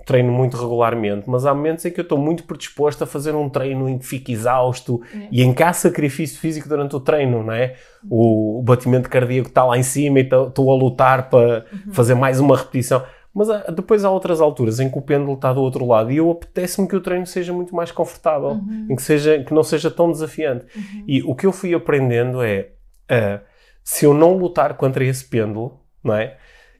[0.06, 3.48] treino muito regularmente, mas há momentos em que eu estou muito predisposto a fazer um
[3.48, 5.28] treino em que fico exausto uhum.
[5.30, 7.74] e em que há sacrifício físico durante o treino, não é?
[8.08, 11.92] O, o batimento cardíaco está lá em cima e estou a lutar para uhum.
[11.92, 13.02] fazer mais uma repetição.
[13.34, 16.16] Mas há, depois há outras alturas em que o pêndulo está do outro lado e
[16.16, 18.86] eu apetece-me que o treino seja muito mais confortável, uhum.
[18.90, 20.64] em que, seja, que não seja tão desafiante.
[20.74, 21.04] Uhum.
[21.06, 22.70] E o que eu fui aprendendo é.
[23.10, 23.53] Uh,
[23.84, 26.38] se eu não lutar contra esse pêndulo, não é?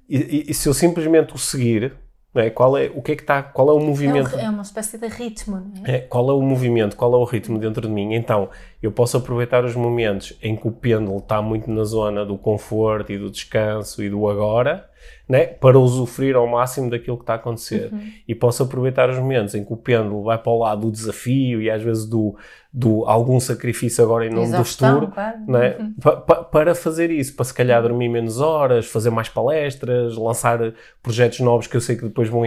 [0.09, 1.95] E, e, e se eu simplesmente o seguir,
[2.35, 2.51] não é?
[2.51, 3.43] Qual é o que é que está?
[3.43, 4.37] Qual é o movimento?
[4.37, 5.97] É, é uma espécie de ritmo, não é?
[5.97, 6.01] é?
[6.01, 6.97] Qual é o movimento?
[6.97, 8.15] Qual é o ritmo dentro de mim?
[8.15, 8.49] Então
[8.83, 13.13] eu posso aproveitar os momentos em que o pêndulo está muito na zona do conforto
[13.13, 14.89] e do descanso e do agora
[15.29, 17.91] né, para usufruir ao máximo daquilo que está a acontecer.
[17.93, 18.11] Uhum.
[18.29, 21.63] E posso aproveitar os momentos em que o pêndulo vai para o lado do desafio
[21.63, 22.37] e às vezes do,
[22.71, 25.39] do algum sacrifício agora em nome do futuro, claro.
[25.49, 25.95] né, uhum.
[26.01, 30.59] pa, pa, para fazer isso, para se calhar dormir menos horas, fazer mais palestras, lançar
[31.03, 32.43] projetos novos que eu sei que depois vão,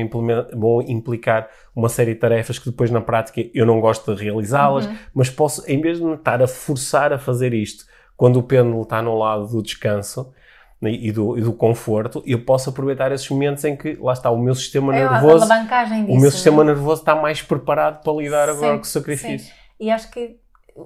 [0.54, 4.86] vão implicar uma série de tarefas que depois na prática eu não gosto de realizá-las,
[4.86, 4.96] uhum.
[5.16, 8.82] mas posso, em vez de me estar a forçar a fazer isto, quando o pêndulo
[8.82, 10.32] está no lado do descanso,
[10.82, 14.38] e do, e do conforto, eu posso aproveitar esses momentos em que, lá está, o
[14.38, 15.40] meu sistema é nervoso.
[16.06, 16.74] disso, o meu sistema né?
[16.74, 19.48] nervoso está mais preparado para lidar sim, agora com o sacrifício.
[19.48, 19.60] Sim.
[19.80, 20.40] E acho que.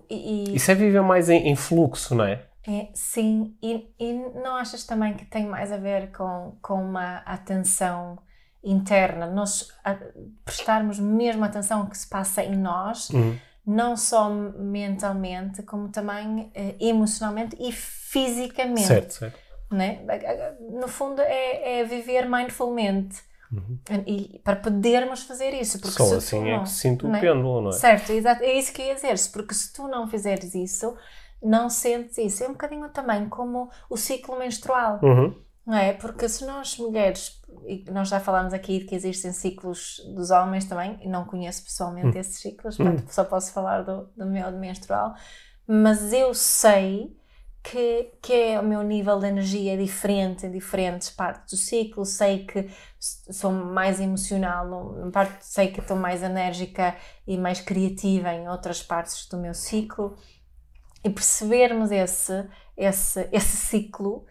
[0.10, 2.46] E, Isso é viver mais em, em fluxo, não é?
[2.66, 7.18] É, sim, e, e, não achas também que tem mais a ver com, com uma
[7.26, 8.18] atenção
[8.64, 9.68] interna, nós
[10.46, 13.36] prestarmos mesmo atenção ao que se passa em nós, uhum.
[13.66, 18.84] não só mentalmente, como também eh, emocionalmente e fisicamente.
[18.84, 20.02] Certo, certo né?
[20.72, 23.24] No fundo, é, é viver mindfulmente.
[23.52, 23.78] Uhum.
[24.08, 25.80] E para podermos fazer isso.
[25.80, 27.74] Porque Só assim é não, é que sinto o pêndulo, não é?
[27.74, 29.16] Certo, exato, é isso que eu ia dizer.
[29.34, 30.96] Porque se tu não fizeres isso,
[31.44, 32.44] não sentes isso.
[32.44, 35.00] É um bocadinho também como o ciclo menstrual.
[35.04, 35.36] Uhum.
[35.66, 35.94] Não é?
[35.94, 40.66] Porque se nós mulheres, e nós já falámos aqui de que existem ciclos dos homens
[40.66, 42.20] também, e não conheço pessoalmente uhum.
[42.20, 45.14] esses ciclos, portanto, só posso falar do, do meu menstrual,
[45.68, 47.16] mas eu sei
[47.64, 52.06] que, que é o meu nível de energia diferente em diferentes partes do ciclo.
[52.06, 52.70] Sei que
[53.00, 56.96] sou mais emocional, numa parte sei que estou mais enérgica
[57.28, 60.18] e mais criativa em outras partes do meu ciclo.
[61.04, 62.48] e percebermos esse,
[62.78, 64.26] esse, esse ciclo,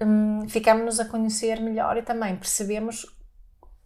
[0.00, 3.06] um, ficamos-nos a conhecer melhor e também percebemos,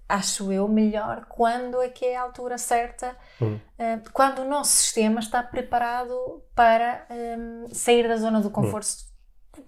[0.08, 3.56] acho eu, melhor quando é que é a altura certa, hum.
[3.78, 8.86] uh, quando o nosso sistema está preparado para um, sair da zona do conforto.
[8.86, 9.08] Hum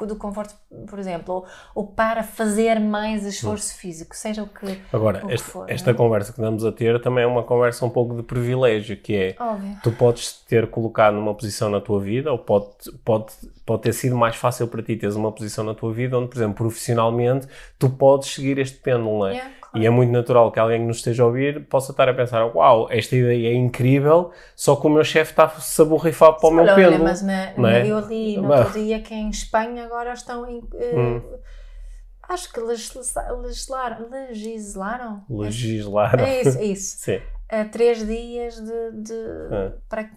[0.06, 0.54] do conforto,
[0.88, 3.78] por exemplo, ou, ou para fazer mais esforço hum.
[3.78, 7.24] físico, seja o que Agora, o esta, for, esta conversa que estamos a ter também
[7.24, 9.76] é uma conversa um pouco de privilégio, que é Óbvio.
[9.82, 12.68] tu podes ter colocado numa posição na tua vida, ou pode,
[13.04, 13.32] pode,
[13.66, 16.36] pode ter sido mais fácil para ti teres uma posição na tua vida onde, por
[16.36, 17.46] exemplo, profissionalmente,
[17.78, 19.32] tu podes seguir este pêndulo, não é?
[19.32, 19.59] Yeah.
[19.74, 22.44] E é muito natural que alguém que nos esteja a ouvir possa estar a pensar:
[22.54, 26.52] Uau, esta ideia é incrível, só que o meu chefe está-se a borrifar para o
[26.52, 27.04] meu pêndulo.
[27.04, 27.86] mas na, não é?
[27.86, 30.58] eu li no outro dia que em Espanha agora estão em.
[30.58, 31.22] Uh, hum.
[32.28, 34.10] Acho que legislaram.
[34.10, 35.24] Legislaram?
[35.28, 36.24] Legislaram.
[36.24, 36.96] É isso, é isso.
[37.02, 37.20] Sim.
[37.48, 39.02] A três dias de.
[39.02, 39.14] de
[39.52, 39.72] ah.
[39.88, 40.10] para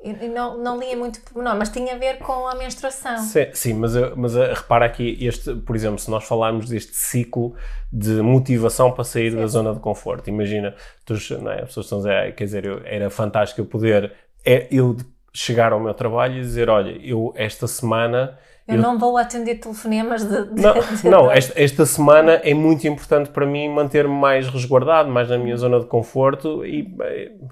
[0.00, 3.18] eu não, não lia muito não, mas tinha a ver com a menstruação.
[3.18, 7.54] Sim, sim mas, mas eh, repara aqui, este, por exemplo, se nós falarmos deste ciclo
[7.92, 9.38] de motivação para sair sim.
[9.38, 12.64] da zona de conforto, imagina, tu, não é, as pessoas estão a dizer, quer dizer,
[12.64, 14.12] eu, era fantástico eu poder,
[14.44, 14.96] é, eu
[15.32, 19.54] chegar ao meu trabalho e dizer, olha, eu esta semana eu, eu, não vou atender
[19.54, 20.44] telefonemas de.
[20.52, 21.08] de não, de...
[21.08, 25.56] não esta, esta, semana é muito importante para mim manter-me mais resguardado, mais na minha
[25.56, 26.86] zona de conforto e,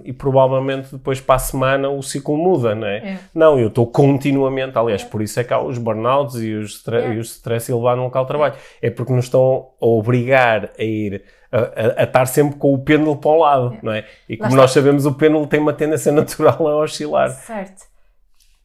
[0.05, 2.97] e provavelmente depois para a semana o ciclo muda, não é?
[2.99, 3.19] é.
[3.35, 5.07] Não, eu estou continuamente, aliás, é.
[5.07, 7.15] por isso é que há os burnouts e os, é.
[7.15, 8.55] e os stress elevados no local de trabalho.
[8.83, 11.25] É porque nos estão a obrigar a ir.
[11.51, 13.79] A, a, a, estar sempre com o pêndulo para o lado, é.
[13.81, 14.05] não é?
[14.29, 17.31] E como nós sabemos, o pêndulo tem uma tendência natural a oscilar.
[17.31, 17.85] Certo.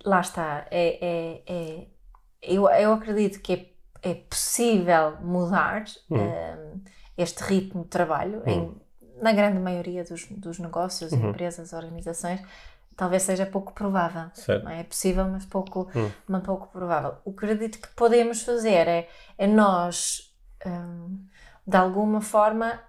[0.04, 0.66] Lá está.
[0.72, 1.91] É, é, é
[2.42, 3.54] eu, eu acredito que
[4.04, 6.18] é, é possível mudar hum.
[6.18, 6.82] um,
[7.18, 8.50] este ritmo de trabalho hum.
[8.50, 8.82] em,
[9.22, 11.30] na grande maioria dos, dos negócios, uhum.
[11.30, 12.42] empresas, organizações.
[12.98, 14.30] Talvez seja pouco provável.
[14.68, 14.80] É?
[14.80, 14.84] é?
[14.84, 16.12] possível, mas pouco, hum.
[16.28, 17.16] mas pouco provável.
[17.24, 20.34] O que acredito que podemos fazer é, é nós,
[20.66, 21.20] um,
[21.66, 22.80] de alguma forma,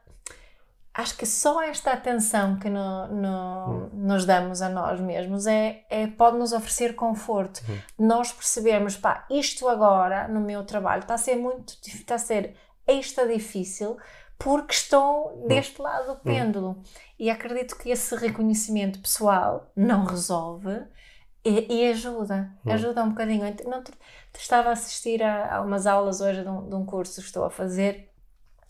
[0.95, 3.91] acho que só esta atenção que no, no, hum.
[3.93, 7.63] nos damos a nós mesmos é, é pode nos oferecer conforto.
[7.69, 7.79] Hum.
[7.99, 12.57] Nós percebemos, pá, isto agora no meu trabalho está a ser muito, está a ser
[12.87, 13.97] extra difícil
[14.39, 15.47] porque estou hum.
[15.47, 16.83] deste lado do pêndulo.
[17.19, 20.83] E acredito que esse reconhecimento pessoal não resolve
[21.45, 23.45] e, e ajuda, ajuda um bocadinho.
[23.65, 23.83] Não,
[24.37, 27.45] estava a assistir a, a umas aulas hoje de um, de um curso que estou
[27.45, 28.13] a fazer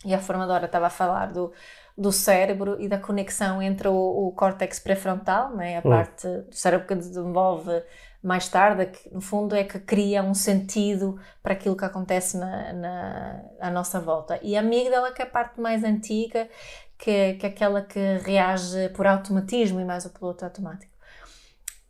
[0.05, 1.51] e a formadora estava a falar do
[1.97, 3.93] do cérebro e da conexão entre o,
[4.27, 5.83] o córtex pré-frontal, né, a hum.
[5.83, 7.83] parte do cérebro que desenvolve
[8.21, 12.73] mais tarde, que no fundo é que cria um sentido para aquilo que acontece na,
[12.73, 14.39] na à nossa volta.
[14.41, 16.49] E a amígdala, que é a parte mais antiga,
[16.97, 20.93] que, que é aquela que reage por automatismo e mais o piloto automático.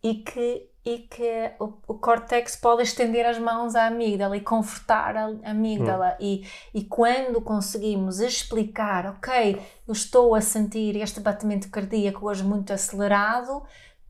[0.02, 5.16] E que e que o, o córtex pode estender as mãos à amígdala e confortar
[5.16, 6.16] a amígdala.
[6.20, 6.24] Hum.
[6.24, 12.72] E, e quando conseguimos explicar, ok, eu estou a sentir este batimento cardíaco hoje muito
[12.72, 13.62] acelerado,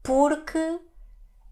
[0.02, 0.80] porque.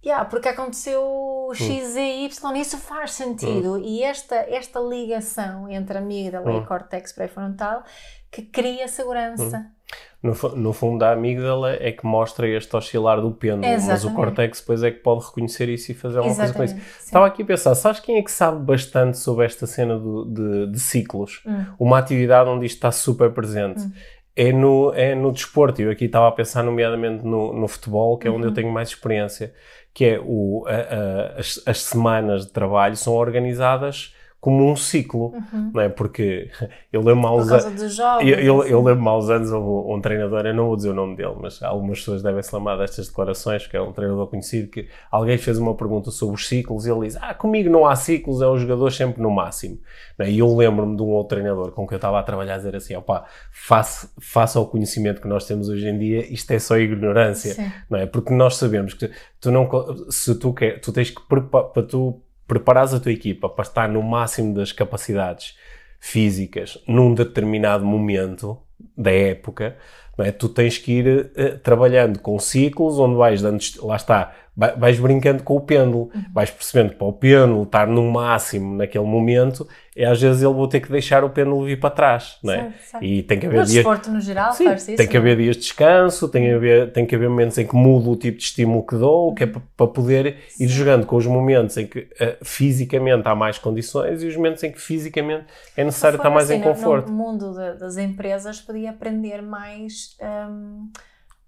[0.05, 3.75] Yeah, porque aconteceu X e Y, isso faz sentido.
[3.75, 3.83] Hum.
[3.85, 6.57] E esta, esta ligação entre a amígdala hum.
[6.57, 7.85] e o córtex pré-frontal
[8.29, 9.59] que cria segurança.
[9.59, 9.82] Hum.
[10.23, 13.89] No, no, fundo, a amígdala é que mostra este oscilar do pêndulo, Exatamente.
[13.89, 16.57] mas o córtex depois é que pode reconhecer isso e fazer alguma Exatamente.
[16.57, 16.91] coisa com isso.
[17.01, 17.05] Sim.
[17.07, 20.73] Estava aqui a pensar, sabes quem é que sabe bastante sobre esta cena do, de,
[20.73, 21.43] de, ciclos?
[21.45, 21.65] Hum.
[21.77, 23.81] Uma atividade onde isto está super presente.
[23.81, 23.93] Hum.
[24.37, 25.83] É no, é no desporto.
[25.83, 28.55] Eu aqui estava a pensar, nomeadamente, no, no futebol, que é onde eu uhum.
[28.55, 29.53] tenho mais experiência,
[29.93, 35.27] que é o, a, a, as, as semanas de trabalho são organizadas como um ciclo,
[35.27, 35.71] uhum.
[35.73, 35.89] não é?
[35.89, 36.51] Porque
[36.93, 37.97] eu lembro-me aos anos.
[38.21, 41.15] Eu, eu, eu lembro-me aos anos, um, um, treinador, eu não vou dizer o nome
[41.15, 44.89] dele, mas algumas pessoas devem se lembrar destas declarações, que é um treinador conhecido, que
[45.13, 48.43] alguém fez uma pergunta sobre os ciclos e ele diz: Ah, comigo não há ciclos,
[48.43, 49.79] é o jogador sempre no máximo.
[50.19, 50.29] É?
[50.29, 52.75] E eu lembro-me de um outro treinador com que eu estava a trabalhar a dizer
[52.75, 56.77] assim: opá, face, face ao conhecimento que nós temos hoje em dia, isto é só
[56.77, 57.71] ignorância, Sim.
[57.89, 58.07] não é?
[58.07, 59.09] Porque nós sabemos que
[59.41, 59.69] tu não,
[60.11, 63.89] se tu quer, tu tens que preparar, para tu preparares a tua equipa para estar
[63.89, 65.57] no máximo das capacidades
[66.01, 68.59] físicas num determinado momento
[68.97, 69.77] da época,
[70.19, 70.33] é?
[70.33, 75.43] tu tens que ir uh, trabalhando com ciclos onde vais dando, lá está, vais brincando
[75.43, 76.25] com o pêndulo, uhum.
[76.35, 80.53] vais percebendo que para o pêndulo estar no máximo naquele momento, e às vezes ele
[80.53, 82.57] vou ter que deixar o pêndulo vir para trás, não é?
[82.57, 83.05] Certo, certo.
[83.05, 83.75] E tem que haver no dias...
[83.77, 86.57] desporto no geral Sim, isso, tem que haver dias de descanso, tem que uhum.
[86.57, 89.45] haver, tem que haver momentos em que mudo o tipo de estímulo que dou, que
[89.45, 90.65] é para, para poder Sim.
[90.65, 94.63] ir jogando com os momentos em que uh, fisicamente há mais condições e os momentos
[94.63, 97.11] em que fisicamente é necessário estar mais assim, em conforto.
[97.11, 100.17] No mundo de, das empresas podia aprender mais...
[100.21, 100.91] Um,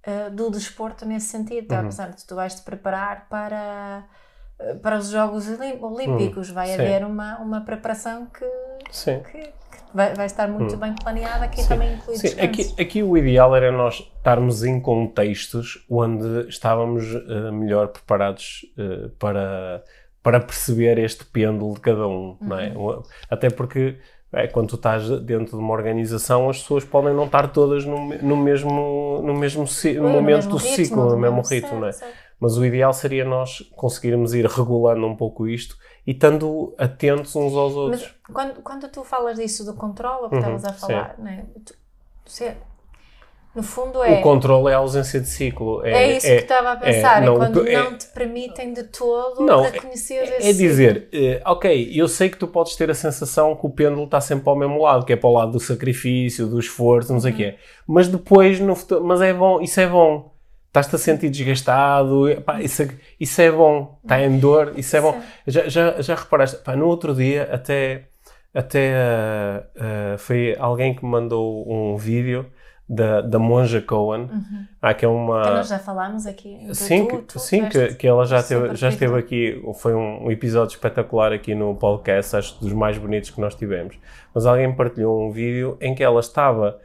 [0.07, 1.69] uh, do desporto nesse sentido.
[1.69, 1.81] Tá?
[1.81, 1.88] Uhum.
[1.88, 4.05] Portanto, tu vais te preparar para,
[4.59, 5.47] eh, para os Jogos
[5.81, 6.51] Olímpicos.
[6.51, 6.75] Hum, vai sim.
[6.75, 8.45] haver uma, uma preparação que,
[8.90, 9.53] que, que
[9.93, 10.79] vai, vai, estar muito hum.
[10.79, 11.69] bem planeada, aqui sim.
[11.69, 12.40] também inclui sim.
[12.40, 19.09] Aqui, aqui o ideal era nós estarmos em contextos onde estávamos uh, melhor preparados uh,
[19.19, 19.83] para,
[20.23, 22.38] para perceber este pêndulo de cada um, uhum.
[22.40, 22.69] não é?
[22.71, 23.03] Uhum.
[23.31, 23.99] Até porque
[24.35, 28.09] é, quando tu estás dentro de uma organização, as pessoas podem não estar todas no,
[28.18, 29.64] no mesmo, no mesmo
[30.01, 32.14] no momento do ritmo, ciclo, no mesmo ritmo, certo, não é?
[32.40, 37.55] Mas o ideal seria nós conseguirmos ir regulando um pouco isto e estando atentos uns
[37.55, 38.03] aos outros.
[38.03, 41.47] Mas quando, quando tu falas disso do controle, o que uhum, estavas a falar, né?
[41.64, 41.75] tu,
[42.25, 42.33] tu,
[43.55, 44.19] no fundo é.
[44.19, 45.85] O controle é a ausência de ciclo.
[45.87, 48.07] É, é isso é, que estava a pensar, é, não, é quando é, não te
[48.09, 50.49] permitem de todo não, reconhecer é, esse.
[50.49, 54.05] É dizer, uh, ok, eu sei que tu podes ter a sensação que o pêndulo
[54.07, 57.21] está sempre ao mesmo lado, que é para o lado do sacrifício, do esforço, não
[57.21, 57.38] sei o uhum.
[57.38, 57.55] quê.
[57.87, 60.35] Mas depois, no futuro, mas é bom, isso é bom.
[60.67, 62.88] Estás-te a sentir desgastado, pá, isso, é,
[63.21, 64.01] isso é bom.
[64.03, 65.17] Está em dor, isso é bom.
[65.47, 68.09] Já, já, já reparaste, pá, no outro dia até,
[68.53, 72.51] até uh, uh, foi alguém que me mandou um vídeo
[72.88, 74.23] da, da Monja Cohen.
[74.23, 74.66] Uhum.
[74.81, 75.42] Ah, que é uma...
[75.42, 76.59] Que nós já falámos aqui.
[76.75, 79.62] Sim, tu, tu, sim que, que ela já, teve, já esteve aqui.
[79.77, 83.99] Foi um, um, episódio espetacular aqui no podcast, acho dos mais bonitos que nós tivemos.
[84.35, 86.79] Mas alguém partilhou um vídeo em que ela estava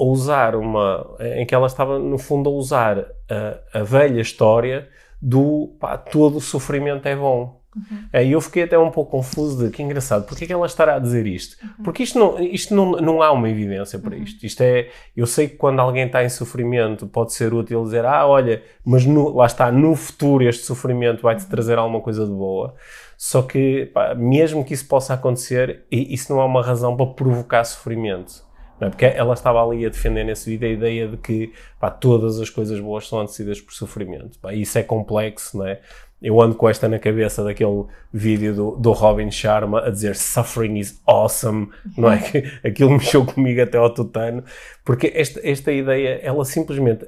[0.00, 1.16] a usar uma.
[1.36, 4.88] em que ela estava, no fundo, a usar a, a velha história
[5.20, 7.61] do pá, todo o sofrimento é bom.
[7.74, 8.20] Uhum.
[8.20, 10.96] E eu fiquei até um pouco confuso de que engraçado, porque é que ela estará
[10.96, 11.56] a dizer isto?
[11.62, 11.84] Uhum.
[11.84, 14.22] Porque isto, não, isto não, não há uma evidência para uhum.
[14.22, 14.44] isto.
[14.44, 18.26] Isto é, eu sei que quando alguém está em sofrimento pode ser útil dizer, ah,
[18.26, 21.48] olha, mas no, lá está, no futuro este sofrimento vai-te uhum.
[21.48, 22.74] trazer alguma coisa de boa.
[23.16, 27.64] Só que, pá, mesmo que isso possa acontecer, isso não é uma razão para provocar
[27.64, 28.44] sofrimento.
[28.80, 28.90] Não é?
[28.90, 32.50] Porque ela estava ali a defender nesse vídeo a ideia de que pá, todas as
[32.50, 34.38] coisas boas são antecidas por sofrimento.
[34.40, 35.80] Pá, isso é complexo, não é?
[36.22, 40.78] Eu ando com esta na cabeça daquele vídeo do, do Robin Sharma a dizer suffering
[40.78, 42.18] is awesome, não é?
[42.18, 44.44] Que aquilo mexeu comigo até ao tutano,
[44.84, 47.06] porque esta, esta ideia, ela simplesmente.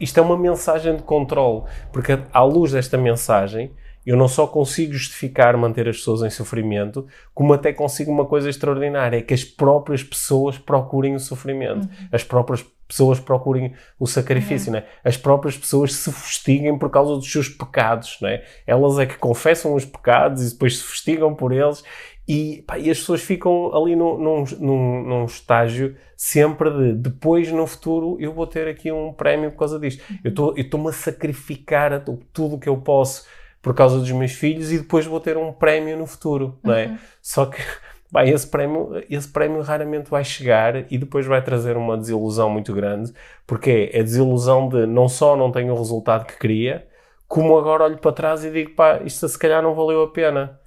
[0.00, 3.70] Isto é uma mensagem de controle, porque à luz desta mensagem,
[4.06, 8.50] eu não só consigo justificar manter as pessoas em sofrimento, como até consigo uma coisa
[8.50, 11.86] extraordinária, é que as próprias pessoas procurem o sofrimento.
[11.86, 12.08] Uhum.
[12.12, 14.78] As próprias pessoas procurem o sacrifício, uhum.
[14.78, 14.84] né?
[15.02, 18.42] As próprias pessoas se fustiguem por causa dos seus pecados, né?
[18.66, 21.82] Elas é que confessam os pecados e depois se fustigam por eles
[22.26, 27.52] e, pá, e as pessoas ficam ali num, num, num, num, estágio sempre de depois
[27.52, 30.02] no futuro eu vou ter aqui um prémio por causa disto.
[30.10, 30.18] Uhum.
[30.24, 33.26] Eu estou-me a sacrificar tudo o que eu posso
[33.64, 36.88] por causa dos meus filhos e depois vou ter um prémio no futuro, não é?
[36.88, 36.98] Uhum.
[37.22, 37.62] Só que
[38.12, 42.74] bem, esse prémio, esse prémio raramente vai chegar e depois vai trazer uma desilusão muito
[42.74, 43.14] grande,
[43.46, 46.86] porque é a desilusão de não só não tenho o resultado que queria,
[47.26, 50.60] como agora olho para trás e digo, pá, isto se calhar não valeu a pena.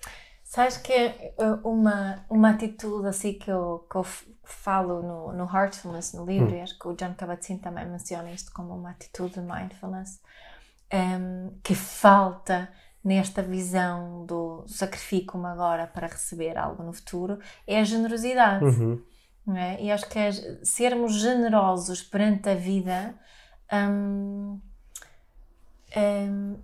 [0.44, 1.34] Sabes que é
[1.64, 4.06] uma, uma atitude assim que eu, que eu
[4.44, 6.64] falo no, no Heartfulness, no livro, hum.
[6.64, 10.20] acho que o John Kabat-Zinn também menciona isto como uma atitude de mindfulness,
[10.92, 12.70] um, ehm, que falta
[13.04, 18.66] nesta visão do sacrifico-me agora para receber algo no futuro, é a generosidade.
[18.66, 19.02] Uhum.
[19.56, 19.82] É?
[19.82, 20.32] E acho que é
[20.64, 23.16] sermos generosos perante a vida,
[23.72, 24.60] hum,
[25.96, 26.58] hum,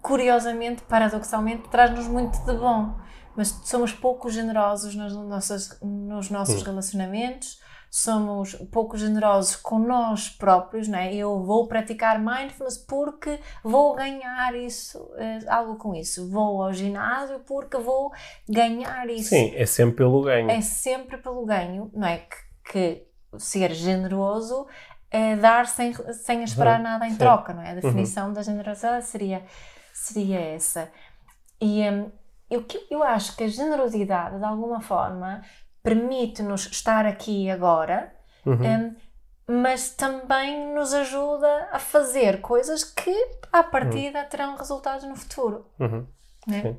[0.00, 2.98] curiosamente, paradoxalmente, traz-nos muito de bom.
[3.36, 10.86] Mas somos pouco generosos nos nossos, nos nossos relacionamentos, somos pouco generosos com nós próprios,
[10.86, 11.12] né?
[11.12, 16.30] Eu vou praticar mindfulness porque vou ganhar isso, uh, algo com isso.
[16.30, 18.12] Vou ao ginásio porque vou
[18.48, 19.30] ganhar isso.
[19.30, 20.48] Sim, é sempre pelo ganho.
[20.48, 22.18] É sempre pelo ganho, não é?
[22.18, 23.06] Que, que
[23.38, 24.68] ser generoso
[25.10, 27.18] é dar sem, sem esperar uhum, nada em sim.
[27.18, 27.70] troca, não é?
[27.70, 27.80] A uhum.
[27.80, 28.32] definição uhum.
[28.32, 29.42] da generosidade seria,
[29.92, 30.92] seria essa.
[31.60, 32.12] E um,
[32.48, 35.42] eu, eu acho que a generosidade, de alguma forma,
[35.82, 38.12] permite-nos estar aqui e agora,
[38.44, 38.56] uhum.
[38.56, 38.94] um,
[39.62, 43.14] mas também nos ajuda a fazer coisas que,
[43.52, 44.28] à partida, uhum.
[44.28, 45.66] terão resultados no futuro.
[45.78, 46.06] Uhum.
[46.46, 46.76] Né?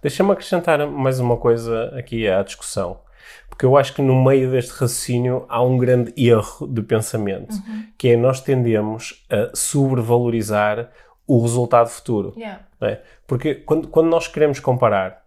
[0.00, 3.00] Deixa-me acrescentar mais uma coisa aqui à discussão.
[3.48, 7.86] Porque eu acho que no meio deste raciocínio há um grande erro de pensamento, uhum.
[7.96, 10.90] que é nós tendemos a sobrevalorizar
[11.26, 12.34] o resultado futuro.
[12.36, 12.60] Yeah.
[12.80, 13.00] É?
[13.26, 15.23] Porque quando, quando nós queremos comparar.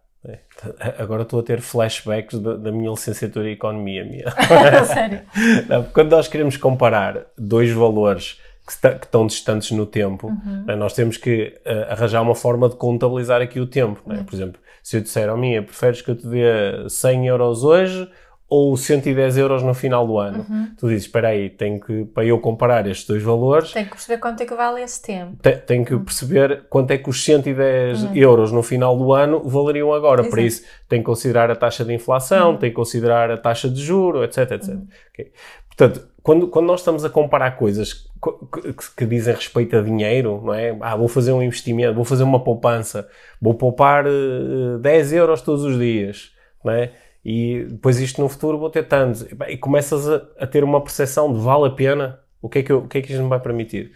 [0.98, 4.04] Agora estou a ter flashbacks da, da minha licenciatura em Economia.
[4.04, 4.26] Minha.
[4.86, 5.22] Sério?
[5.70, 10.66] Não, quando nós queremos comparar dois valores que, está, que estão distantes no tempo, uhum.
[10.66, 14.02] né, nós temos que uh, arranjar uma forma de contabilizar aqui o tempo.
[14.06, 14.18] Né?
[14.18, 14.24] Uhum.
[14.26, 17.64] Por exemplo, se eu disser ao oh, minha, preferes que eu te dê 100 euros
[17.64, 18.10] hoje
[18.50, 20.46] ou 110 euros no final do ano.
[20.50, 20.68] Uhum.
[20.80, 24.20] Tu dizes, espera aí, tenho que, para eu comparar estes dois valores, Tenho que perceber
[24.20, 25.36] quanto é que vale esse tempo.
[25.42, 29.94] te- tenho que perceber quanto é que os 110 euros no final do ano valeriam
[29.94, 30.24] agora.
[30.24, 30.46] Para Uhum.
[30.46, 30.64] Exato.
[30.64, 34.24] isso, tenho que considerar a taxa de inflação, tenho que considerar a taxa de juro,
[34.24, 34.70] etc, etc.
[34.70, 34.88] Uhum.
[35.12, 35.32] Ok.
[35.68, 40.42] Portanto, quando, quando nós estamos a comparar coisas co- que, que dizem respeito a dinheiro,
[40.44, 40.76] não é?
[40.82, 43.08] Ah, vou fazer um investimento, vou fazer uma poupança,
[43.42, 46.32] vou poupar eh, 10 euros todos os dias,
[46.64, 46.92] não é?
[47.30, 49.26] E depois isto no futuro vou ter tantos.
[49.50, 52.22] E, começas a, a ter uma percepção de vale a pena?
[52.42, 53.92] O que é que, eu, o que, é que isto me vai permitir?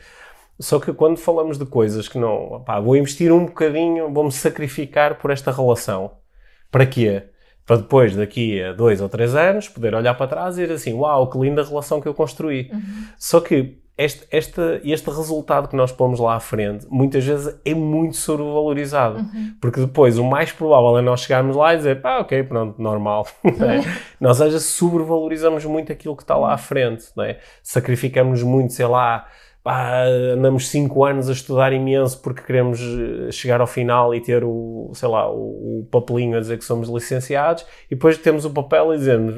[0.60, 5.18] Só que quando falamos de coisas que não, pá, vou investir um bocadinho, vou-me sacrificar
[5.18, 6.12] por esta relação.
[6.70, 7.24] Para quê?
[7.66, 10.94] Para depois, daqui a dois ou três anos, poder olhar para trás e dizer assim:
[10.94, 12.70] Uau, que linda relação que eu construí.
[13.18, 17.74] Só que este, este, este resultado que nós pomos lá à frente, muitas vezes é
[17.74, 19.24] muito sobrevalorizado.
[19.60, 23.28] Porque depois o mais provável é nós chegarmos lá e dizer: Pá, ok, pronto, normal.
[23.46, 23.82] é?
[24.20, 27.06] Nós às vezes sobrevalorizamos muito aquilo que está lá à frente.
[27.20, 27.40] É?
[27.62, 29.28] Sacrificamos muito, sei lá.
[29.64, 34.44] Pá, andamos 5 anos a estudar imenso porque queremos eh, chegar ao final e ter
[34.44, 38.50] o, sei lá, o, o papelinho a dizer que somos licenciados e depois temos o
[38.50, 39.36] papel e dizemos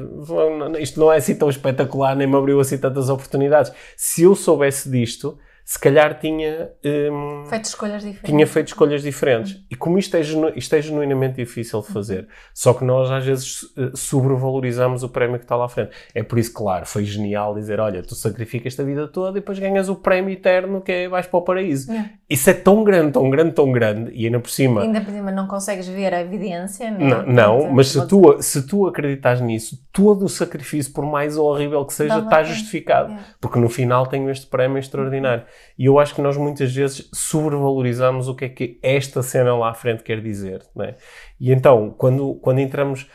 [0.80, 3.70] isto não é assim tão espetacular, nem me abriu assim tantas oportunidades.
[3.98, 8.30] Se eu soubesse disto, se calhar tinha, hum, Feito escolhas diferentes.
[8.30, 9.64] tinha feito escolhas diferentes.
[9.70, 13.24] E como isto é, genu- isto é genuinamente difícil de fazer, só que nós às
[13.24, 15.90] vezes eh, sobrevalorizamos o prémio que está lá à frente.
[16.14, 19.58] É por isso, claro, foi genial dizer: olha, tu sacrificas a vida toda e depois
[19.58, 21.90] ganhas o prémio eterno que é vais para o paraíso.
[21.90, 22.10] Yeah.
[22.28, 24.82] Isso é tão grande, tão grande, tão grande, e ainda por cima.
[24.82, 26.90] Ainda por cima não consegues ver a evidência?
[26.90, 31.36] Não, não, Portanto, mas se tu, se tu acreditas nisso, todo o sacrifício, por mais
[31.36, 33.08] horrível que seja, está justificado.
[33.10, 33.26] Yeah.
[33.40, 35.44] Porque no final tenho este prémio extraordinário.
[35.78, 39.70] E eu acho que nós muitas vezes sobrevalorizamos o que é que esta cena lá
[39.70, 40.62] à frente quer dizer.
[40.74, 40.96] Não é?
[41.40, 43.08] E então, quando, quando entramos.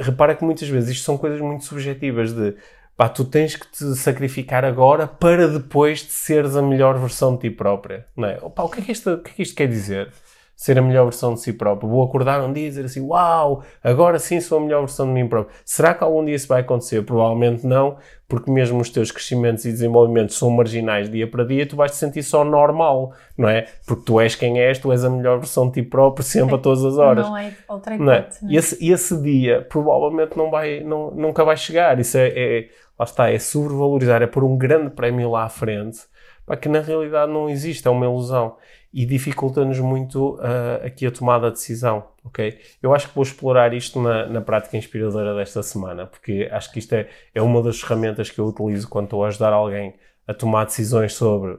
[0.00, 2.56] Repara que muitas vezes isto são coisas muito subjetivas de.
[2.96, 7.42] Pá, tu tens que te sacrificar agora para depois de seres a melhor versão de
[7.42, 8.06] ti própria.
[8.16, 8.38] Não é?
[8.40, 10.12] Opa, o, que é que isto, o que é que isto quer dizer?
[10.56, 11.88] Ser a melhor versão de si próprio.
[11.88, 15.12] Vou acordar um dia e dizer assim: Uau, agora sim sou a melhor versão de
[15.12, 15.54] mim próprio.
[15.64, 17.02] Será que algum dia isso vai acontecer?
[17.04, 17.96] Provavelmente não,
[18.28, 21.96] porque mesmo os teus crescimentos e desenvolvimentos são marginais dia para dia, tu vais te
[21.96, 23.66] sentir só normal, não é?
[23.86, 26.58] Porque tu és quem és, tu és a melhor versão de ti próprio sempre a
[26.58, 27.26] todas as horas.
[27.26, 28.18] Não é outra Não é?
[28.20, 28.46] hipótese.
[28.48, 31.98] E esse, e esse dia provavelmente não vai, não, nunca vai chegar.
[31.98, 35.98] Isso é, é- lá está, é sobrevalorizar, é pôr um grande prémio lá à frente,
[36.46, 38.56] para que na realidade não existe, é uma ilusão.
[38.96, 42.60] E dificulta-nos muito ah, aqui a tomada de decisão, ok?
[42.80, 46.78] Eu acho que vou explorar isto na, na prática inspiradora desta semana, porque acho que
[46.78, 49.94] isto é, é uma das ferramentas que eu utilizo quando estou a ajudar alguém
[50.28, 51.58] a tomar decisões sobre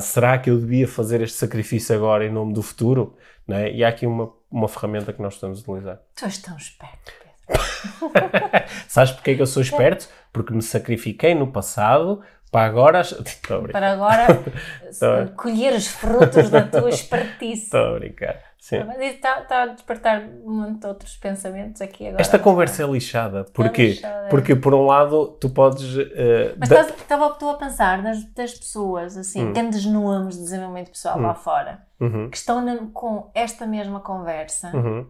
[0.00, 3.16] será que eu devia fazer este sacrifício agora em nome do futuro?
[3.46, 3.72] Não é?
[3.72, 6.00] E há aqui uma, uma ferramenta que nós estamos a utilizar.
[6.14, 8.12] Tu és tão esperto, Pedro.
[8.88, 10.08] Sabes porque é que eu sou esperto?
[10.32, 13.00] Porque me sacrifiquei no passado para agora.
[13.00, 13.62] Estou.
[13.72, 14.26] Para agora
[15.00, 15.26] Tá.
[15.36, 17.64] colher os frutos da tua espertice.
[17.64, 18.38] Estou a brincar.
[18.60, 18.76] Sim.
[19.00, 22.20] Está, está a despertar muito outros pensamentos aqui agora.
[22.20, 23.42] Esta conversa é lixada.
[23.52, 23.88] Porquê?
[23.88, 24.28] lixada, é.
[24.28, 25.96] Porque, por um lado, tu podes.
[26.14, 30.90] eh, Mas da- estava estou a pensar das, das pessoas, assim, grandes nomes de desenvolvimento
[30.90, 35.06] pessoal lá fora, Uhum, que estão na- com esta mesma conversa uhum,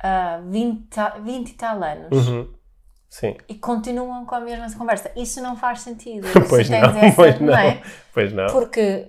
[0.00, 2.48] há 20, ta- 20 e tal anos uhum.
[3.08, 3.36] Sim.
[3.48, 5.10] e continuam com a mesma conversa.
[5.16, 6.26] Isso não faz sentido.
[6.48, 7.56] Pois não, essa- pois não.
[7.56, 7.82] é?
[8.12, 8.46] Pois não.
[8.46, 9.08] Porque.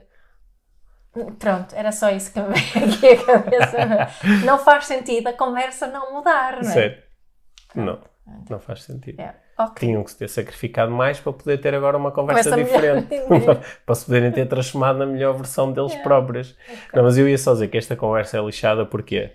[1.39, 3.77] Pronto, era só isso que me veio aqui à cabeça.
[4.45, 6.73] Não faz sentido a conversa não mudar, não é?
[6.73, 6.97] Sério.
[7.73, 7.99] Não.
[8.49, 9.21] Não faz sentido.
[9.21, 9.87] É, ok.
[9.87, 12.65] Tinham que se ter sacrificado mais para poder ter agora uma conversa melhor.
[13.01, 13.15] diferente.
[13.85, 16.55] para se poderem ter transformado na melhor versão deles próprios.
[16.93, 19.31] Não, mas eu ia só dizer que esta conversa é lixada porquê?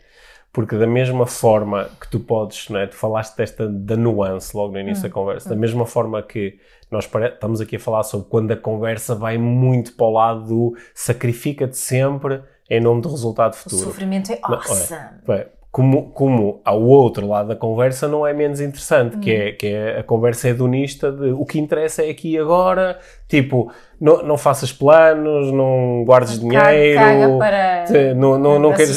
[0.53, 2.87] Porque da mesma forma que tu podes, não é?
[2.87, 6.59] tu falaste desta da nuance logo no início da conversa, da mesma forma que
[6.91, 10.77] nós estamos aqui a falar sobre quando a conversa vai muito para o lado do
[10.93, 13.83] sacrifica-te sempre em nome do resultado O futuro.
[13.83, 15.01] sofrimento é Não, awesome.
[15.27, 19.69] Bem, como, como ao outro lado da conversa não é menos interessante, que, é, que
[19.69, 22.99] é a conversa hedonista de o que interessa é aqui e agora,
[23.31, 28.97] tipo, não, não faças planos, não guardes dinheiro, para- te- não, não, não queres,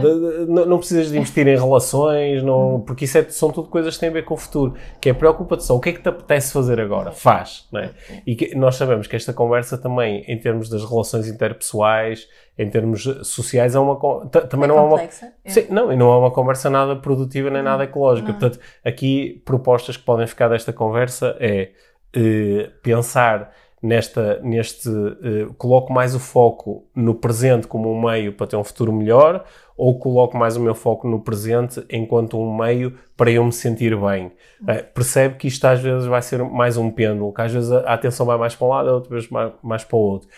[0.00, 3.94] de- não, não precisas de investir em relações, não, porque isso é- são tudo coisas
[3.94, 6.00] que têm a ver com o futuro, que é preocupa-te só, o que é que
[6.00, 7.10] te apetece fazer agora?
[7.10, 7.90] Faz, não é?
[8.26, 12.26] E que- nós sabemos que esta conversa também, em termos das relações interpessoais,
[12.58, 13.96] em termos sociais, é uma,
[14.30, 15.32] também É não é uma complexa.
[15.44, 15.50] É.
[15.50, 18.30] Sim, não, e não é uma conversa nada produtiva nem nada ecológica.
[18.32, 21.70] Portanto, aqui propostas que podem ficar desta conversa é
[22.14, 23.52] eh, pensar
[23.82, 28.62] nesta, neste, uh, coloco mais o foco no presente como um meio para ter um
[28.62, 29.44] futuro melhor
[29.76, 33.96] ou coloco mais o meu foco no presente enquanto um meio para eu me sentir
[33.96, 34.26] bem.
[34.62, 37.80] Uh, percebe que isto às vezes vai ser mais um pêndulo, que às vezes a,
[37.80, 40.28] a atenção vai mais para um lado, outras vezes mais, mais para o outro.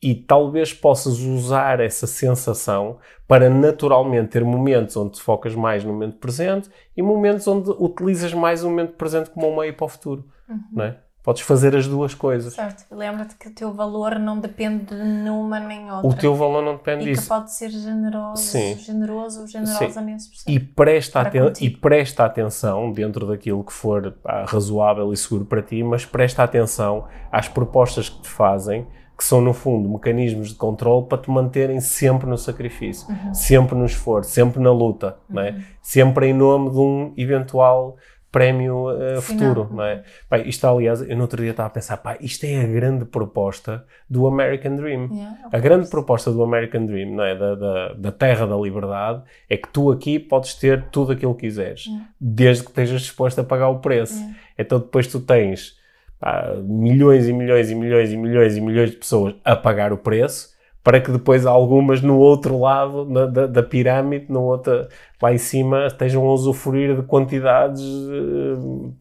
[0.00, 5.92] E talvez possas usar essa sensação para naturalmente ter momentos onde te focas mais no
[5.92, 9.88] momento presente e momentos onde utilizas mais o momento presente como um meio para o
[9.88, 10.24] futuro.
[10.48, 10.58] Uhum.
[10.72, 10.98] Não é?
[11.22, 12.54] Podes fazer as duas coisas.
[12.54, 12.84] Certo.
[12.90, 16.08] Lembra-te que o teu valor não depende de nenhuma nem outra.
[16.08, 17.20] O teu valor não depende e disso.
[17.20, 18.76] E que pode ser generoso, Sim.
[18.76, 20.00] generoso, generosa Sim.
[20.00, 20.50] nesse processo.
[20.50, 25.62] E presta, aten e presta atenção, dentro daquilo que for pá, razoável e seguro para
[25.62, 28.84] ti, mas presta atenção às propostas que te fazem,
[29.16, 33.32] que são, no fundo, mecanismos de controle para te manterem sempre no sacrifício, uhum.
[33.32, 35.36] sempre no esforço, sempre na luta, uhum.
[35.36, 35.50] não é?
[35.52, 35.62] Uhum.
[35.80, 37.96] sempre em nome de um eventual
[38.32, 40.02] prémio uh, futuro, não é?
[40.46, 43.84] Isto, aliás, eu no outro dia estava a pensar, pá, isto é a grande proposta
[44.08, 45.10] do American Dream.
[45.12, 47.36] Yeah, a grande proposta do American Dream, não é?
[47.36, 51.42] Da, da, da, terra da liberdade, é que tu aqui podes ter tudo aquilo que
[51.42, 52.08] quiseres, yeah.
[52.18, 54.14] desde que estejas disposto a pagar o preço.
[54.14, 54.36] Yeah.
[54.58, 55.76] Então depois tu tens
[56.18, 59.98] pá, milhões e milhões e milhões e milhões e milhões de pessoas a pagar o
[59.98, 60.51] preço,
[60.82, 64.88] para que depois algumas no outro lado na, da, da, pirâmide, no outro,
[65.20, 68.94] lá em cima, estejam a usufruir de quantidades uh,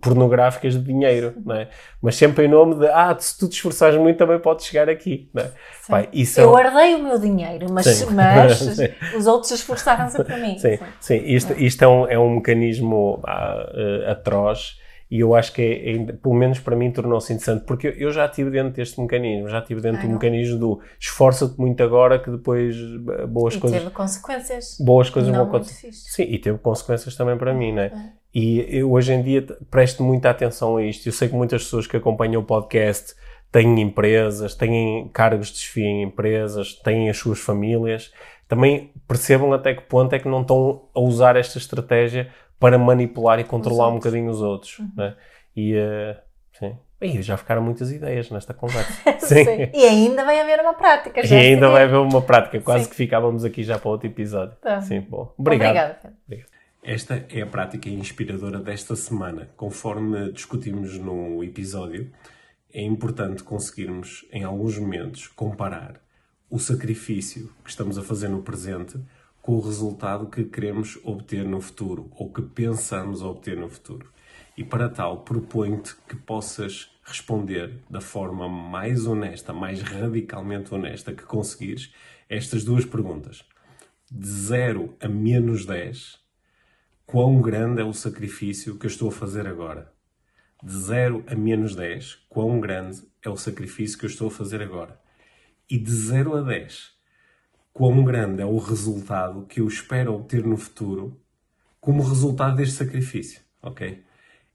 [0.00, 1.68] pornográficas de dinheiro, não é?
[2.00, 5.28] Mas sempre em nome de, ah, se tu te esforçares muito também podes chegar aqui,
[5.34, 5.50] não é?
[6.40, 8.78] É Eu herdei o meu dinheiro, mas, mas
[9.16, 10.56] os outros esforçaram-se para mim.
[10.56, 10.84] Sim, sim.
[11.00, 11.22] sim.
[11.24, 14.80] Isto, isto é, um, é um mecanismo ah, uh, atroz
[15.12, 18.24] e eu acho que, é, é, pelo menos para mim, tornou-se interessante, porque eu, já
[18.24, 22.30] estive dentro deste mecanismo, já estive dentro ah, do mecanismo do esforça-te muito agora que
[22.30, 23.78] depois eh, boas e coisas.
[23.78, 24.78] teve consequências.
[24.80, 25.92] Boas coisas vão acontecer.
[25.92, 27.92] Sim, e teve consequências também para mim, né?
[27.94, 28.08] Ah.
[28.34, 31.06] E eu hoje em dia presto muita atenção a isto.
[31.06, 33.14] Eu sei que muitas pessoas que acompanham o podcast
[33.50, 38.10] têm empresas, têm cargos de desfio em empresas, têm as suas famílias.
[38.48, 42.30] Também percebam até que ponto é que não estão a usar esta estratégia
[42.62, 44.78] para manipular e controlar um bocadinho os outros.
[44.78, 44.90] Uhum.
[44.96, 45.16] Né?
[45.56, 46.16] E, uh,
[46.58, 46.78] sim.
[47.00, 48.92] E já ficaram muitas ideias nesta conversa.
[49.18, 49.44] sim.
[49.44, 49.70] sim.
[49.74, 51.26] E ainda vai haver uma prática.
[51.26, 52.60] Já e ainda vai haver uma prática.
[52.60, 52.90] Quase sim.
[52.90, 54.54] que ficávamos aqui já para outro episódio.
[54.62, 54.80] Tá.
[54.80, 55.34] Sim, bom.
[55.36, 55.96] Obrigado.
[56.24, 56.52] Obrigado.
[56.84, 59.48] Esta é a prática inspiradora desta semana.
[59.56, 62.10] Conforme discutimos no episódio,
[62.72, 66.00] é importante conseguirmos, em alguns momentos, comparar
[66.48, 69.00] o sacrifício que estamos a fazer no presente
[69.42, 74.10] com o resultado que queremos obter no futuro ou que pensamos obter no futuro.
[74.56, 81.24] E para tal, proponho-te que possas responder da forma mais honesta, mais radicalmente honesta que
[81.24, 81.92] conseguires
[82.28, 83.44] estas duas perguntas.
[84.10, 86.20] De 0 a menos 10,
[87.04, 89.92] quão grande é o sacrifício que eu estou a fazer agora?
[90.62, 94.62] De 0 a menos 10, quão grande é o sacrifício que eu estou a fazer
[94.62, 95.00] agora?
[95.68, 96.92] E de 0 a 10,
[97.72, 101.18] quão grande é o resultado que eu espero obter no futuro
[101.80, 104.04] como resultado deste sacrifício, ok?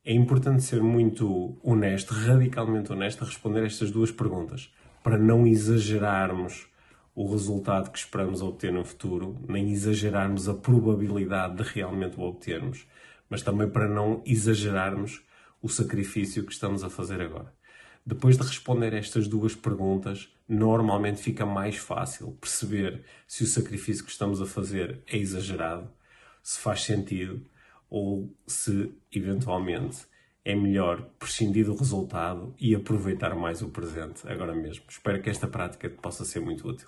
[0.05, 6.67] É importante ser muito honesto, radicalmente honesto, a responder estas duas perguntas, para não exagerarmos
[7.13, 12.87] o resultado que esperamos obter no futuro, nem exagerarmos a probabilidade de realmente o obtermos,
[13.29, 15.21] mas também para não exagerarmos
[15.61, 17.51] o sacrifício que estamos a fazer agora.
[18.05, 24.11] Depois de responder estas duas perguntas, normalmente fica mais fácil perceber se o sacrifício que
[24.11, 25.91] estamos a fazer é exagerado,
[26.41, 27.45] se faz sentido
[27.89, 30.05] ou se, eventualmente,
[30.43, 34.85] é melhor prescindir do resultado e aproveitar mais o presente agora mesmo.
[34.87, 36.87] Espero que esta prática te possa ser muito útil.